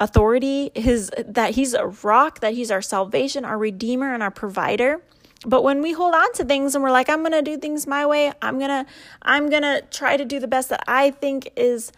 authority, 0.00 0.72
his 0.74 1.10
that 1.24 1.54
he's 1.54 1.74
a 1.74 1.86
rock, 1.86 2.40
that 2.40 2.54
he's 2.54 2.70
our 2.70 2.82
salvation, 2.82 3.44
our 3.44 3.58
redeemer 3.58 4.12
and 4.12 4.22
our 4.22 4.30
provider. 4.30 5.02
But 5.46 5.62
when 5.62 5.80
we 5.80 5.92
hold 5.92 6.14
on 6.14 6.32
to 6.34 6.44
things 6.44 6.74
and 6.74 6.82
we're 6.82 6.90
like 6.90 7.08
I'm 7.08 7.20
going 7.20 7.32
to 7.32 7.42
do 7.42 7.56
things 7.56 7.86
my 7.86 8.04
way, 8.06 8.32
I'm 8.42 8.58
going 8.58 8.70
to 8.70 8.86
I'm 9.22 9.48
going 9.48 9.62
to 9.62 9.82
try 9.90 10.16
to 10.16 10.24
do 10.24 10.40
the 10.40 10.48
best 10.48 10.70
that 10.70 10.82
I 10.88 11.10
think 11.10 11.52
is 11.56 11.92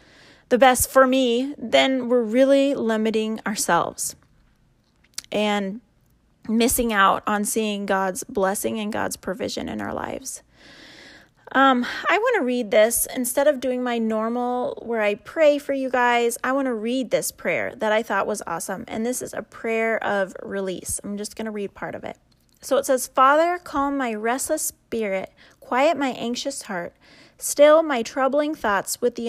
the 0.51 0.59
best 0.59 0.91
for 0.91 1.07
me, 1.07 1.55
then 1.57 2.09
we're 2.09 2.23
really 2.23 2.75
limiting 2.75 3.41
ourselves. 3.47 4.17
And 5.31 5.81
missing 6.49 6.93
out 6.93 7.23
on 7.27 7.45
seeing 7.45 7.87
God's 7.87 8.25
blessing 8.25 8.79
and 8.79 8.93
God's 8.93 9.17
provision 9.17 9.69
in 9.69 9.81
our 9.81 9.95
lives. 9.95 10.43
Um, 11.55 11.85
I 12.09 12.17
want 12.17 12.37
to 12.37 12.45
read 12.45 12.71
this 12.71 13.07
instead 13.15 13.47
of 13.47 13.61
doing 13.61 13.83
my 13.83 13.99
normal 13.99 14.79
where 14.83 15.03
I 15.03 15.17
pray 15.17 15.59
for 15.59 15.75
you 15.75 15.91
guys. 15.91 16.39
I 16.43 16.53
want 16.53 16.67
to 16.67 16.75
read 16.75 17.11
this 17.11 17.31
prayer 17.31 17.75
that 17.77 17.93
I 17.93 18.03
thought 18.03 18.27
was 18.27 18.43
awesome. 18.47 18.85
And 18.89 19.05
this 19.05 19.21
is 19.21 19.35
a 19.35 19.43
prayer 19.43 20.03
of 20.03 20.35
release. 20.43 20.99
I'm 21.05 21.19
just 21.19 21.37
going 21.37 21.45
to 21.45 21.51
read 21.51 21.75
part 21.75 21.95
of 21.95 22.05
it. 22.05 22.17
So 22.65 22.77
it 22.77 22.87
says, 22.87 23.09
Father, 23.09 23.59
calm 23.59 23.97
my 23.97 24.15
restless 24.15 24.63
spirit, 24.63 25.33
quiet 25.59 25.97
my 25.97 26.11
anxious 26.11 26.63
heart, 26.63 26.95
still 27.37 27.83
my 27.83 28.05
troubling 28.05 28.55
thoughts 28.55 29.01
with 29.01 29.17
the, 29.17 29.27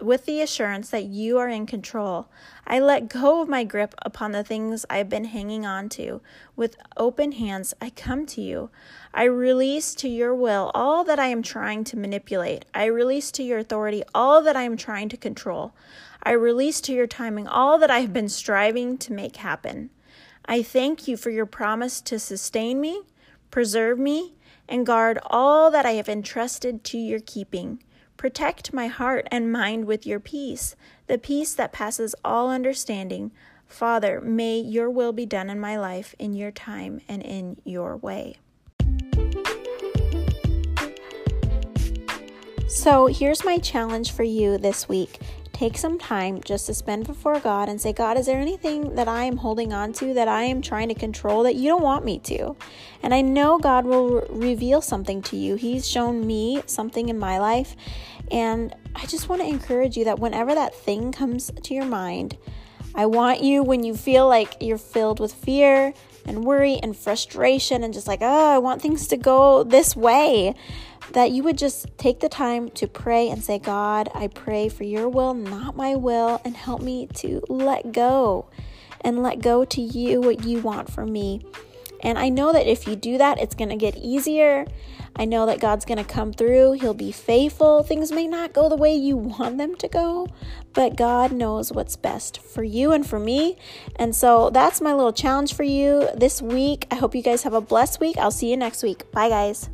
with 0.00 0.24
the 0.24 0.40
assurance 0.40 0.90
that 0.90 1.06
you 1.06 1.36
are 1.38 1.48
in 1.48 1.66
control. 1.66 2.28
I 2.64 2.78
let 2.78 3.08
go 3.08 3.42
of 3.42 3.48
my 3.48 3.64
grip 3.64 3.92
upon 4.02 4.30
the 4.30 4.44
things 4.44 4.86
I've 4.88 5.08
been 5.08 5.24
hanging 5.24 5.66
on 5.66 5.88
to. 5.90 6.20
With 6.54 6.76
open 6.96 7.32
hands, 7.32 7.74
I 7.80 7.90
come 7.90 8.24
to 8.26 8.40
you. 8.40 8.70
I 9.12 9.24
release 9.24 9.92
to 9.96 10.08
your 10.08 10.32
will 10.32 10.70
all 10.72 11.02
that 11.04 11.18
I 11.18 11.26
am 11.26 11.42
trying 11.42 11.82
to 11.84 11.98
manipulate. 11.98 12.66
I 12.72 12.84
release 12.84 13.32
to 13.32 13.42
your 13.42 13.58
authority 13.58 14.04
all 14.14 14.42
that 14.42 14.54
I 14.54 14.62
am 14.62 14.76
trying 14.76 15.08
to 15.08 15.16
control. 15.16 15.74
I 16.22 16.32
release 16.32 16.80
to 16.82 16.92
your 16.92 17.08
timing 17.08 17.48
all 17.48 17.78
that 17.78 17.90
I 17.90 17.98
have 17.98 18.12
been 18.12 18.28
striving 18.28 18.96
to 18.98 19.12
make 19.12 19.36
happen. 19.36 19.90
I 20.48 20.62
thank 20.62 21.08
you 21.08 21.16
for 21.16 21.30
your 21.30 21.46
promise 21.46 22.00
to 22.02 22.18
sustain 22.18 22.80
me, 22.80 23.02
preserve 23.50 23.98
me, 23.98 24.34
and 24.68 24.86
guard 24.86 25.18
all 25.26 25.70
that 25.70 25.84
I 25.84 25.92
have 25.92 26.08
entrusted 26.08 26.84
to 26.84 26.98
your 26.98 27.20
keeping. 27.20 27.82
Protect 28.16 28.72
my 28.72 28.86
heart 28.86 29.26
and 29.30 29.52
mind 29.52 29.84
with 29.84 30.06
your 30.06 30.20
peace, 30.20 30.76
the 31.06 31.18
peace 31.18 31.52
that 31.54 31.72
passes 31.72 32.14
all 32.24 32.50
understanding. 32.50 33.32
Father, 33.66 34.20
may 34.20 34.58
your 34.58 34.88
will 34.88 35.12
be 35.12 35.26
done 35.26 35.50
in 35.50 35.60
my 35.60 35.76
life, 35.76 36.14
in 36.18 36.32
your 36.32 36.52
time, 36.52 37.00
and 37.08 37.22
in 37.22 37.60
your 37.64 37.96
way. 37.96 38.36
So, 42.68 43.06
here's 43.06 43.44
my 43.44 43.58
challenge 43.58 44.10
for 44.10 44.24
you 44.24 44.58
this 44.58 44.88
week. 44.88 45.20
Take 45.52 45.78
some 45.78 46.00
time 46.00 46.40
just 46.42 46.66
to 46.66 46.74
spend 46.74 47.06
before 47.06 47.38
God 47.38 47.68
and 47.68 47.80
say, 47.80 47.92
God, 47.92 48.18
is 48.18 48.26
there 48.26 48.40
anything 48.40 48.96
that 48.96 49.06
I 49.06 49.22
am 49.22 49.36
holding 49.36 49.72
on 49.72 49.92
to 49.94 50.12
that 50.14 50.26
I 50.26 50.42
am 50.42 50.60
trying 50.60 50.88
to 50.88 50.94
control 50.94 51.44
that 51.44 51.54
you 51.54 51.68
don't 51.70 51.82
want 51.82 52.04
me 52.04 52.18
to? 52.24 52.56
And 53.04 53.14
I 53.14 53.20
know 53.20 53.58
God 53.58 53.84
will 53.84 54.08
re- 54.08 54.48
reveal 54.48 54.82
something 54.82 55.22
to 55.22 55.36
you. 55.36 55.54
He's 55.54 55.88
shown 55.88 56.26
me 56.26 56.60
something 56.66 57.08
in 57.08 57.20
my 57.20 57.38
life. 57.38 57.76
And 58.32 58.74
I 58.96 59.06
just 59.06 59.28
want 59.28 59.42
to 59.42 59.48
encourage 59.48 59.96
you 59.96 60.04
that 60.06 60.18
whenever 60.18 60.52
that 60.52 60.74
thing 60.74 61.12
comes 61.12 61.52
to 61.62 61.72
your 61.72 61.86
mind, 61.86 62.36
I 62.96 63.06
want 63.06 63.42
you, 63.44 63.62
when 63.62 63.84
you 63.84 63.94
feel 63.94 64.26
like 64.26 64.56
you're 64.60 64.76
filled 64.76 65.20
with 65.20 65.32
fear 65.32 65.94
and 66.24 66.44
worry 66.44 66.80
and 66.82 66.96
frustration 66.96 67.84
and 67.84 67.94
just 67.94 68.08
like, 68.08 68.20
oh, 68.22 68.54
I 68.54 68.58
want 68.58 68.82
things 68.82 69.06
to 69.08 69.16
go 69.16 69.62
this 69.62 69.94
way 69.94 70.54
that 71.12 71.30
you 71.30 71.42
would 71.42 71.58
just 71.58 71.86
take 71.98 72.20
the 72.20 72.28
time 72.28 72.68
to 72.70 72.86
pray 72.86 73.28
and 73.28 73.42
say, 73.42 73.58
God, 73.58 74.08
I 74.14 74.28
pray 74.28 74.68
for 74.68 74.84
your 74.84 75.08
will, 75.08 75.34
not 75.34 75.76
my 75.76 75.94
will, 75.94 76.40
and 76.44 76.56
help 76.56 76.82
me 76.82 77.08
to 77.14 77.42
let 77.48 77.92
go 77.92 78.48
and 79.00 79.22
let 79.22 79.40
go 79.40 79.64
to 79.64 79.80
you 79.80 80.20
what 80.20 80.44
you 80.44 80.60
want 80.60 80.90
for 80.90 81.06
me. 81.06 81.42
And 82.02 82.18
I 82.18 82.28
know 82.28 82.52
that 82.52 82.66
if 82.66 82.86
you 82.86 82.96
do 82.96 83.18
that, 83.18 83.40
it's 83.40 83.54
going 83.54 83.70
to 83.70 83.76
get 83.76 83.96
easier. 83.96 84.66
I 85.18 85.24
know 85.24 85.46
that 85.46 85.60
God's 85.60 85.86
going 85.86 85.98
to 85.98 86.04
come 86.04 86.32
through. 86.32 86.72
He'll 86.72 86.94
be 86.94 87.10
faithful. 87.10 87.82
Things 87.82 88.12
may 88.12 88.26
not 88.26 88.52
go 88.52 88.68
the 88.68 88.76
way 88.76 88.94
you 88.94 89.16
want 89.16 89.56
them 89.56 89.74
to 89.76 89.88
go, 89.88 90.28
but 90.74 90.96
God 90.96 91.32
knows 91.32 91.72
what's 91.72 91.96
best 91.96 92.38
for 92.38 92.62
you 92.62 92.92
and 92.92 93.06
for 93.06 93.18
me. 93.18 93.56
And 93.96 94.14
so 94.14 94.50
that's 94.50 94.80
my 94.80 94.92
little 94.92 95.12
challenge 95.12 95.54
for 95.54 95.62
you 95.62 96.08
this 96.14 96.42
week. 96.42 96.86
I 96.90 96.96
hope 96.96 97.14
you 97.14 97.22
guys 97.22 97.44
have 97.44 97.54
a 97.54 97.62
blessed 97.62 97.98
week. 97.98 98.18
I'll 98.18 98.30
see 98.30 98.50
you 98.50 98.56
next 98.56 98.82
week. 98.82 99.10
Bye, 99.10 99.30
guys. 99.30 99.70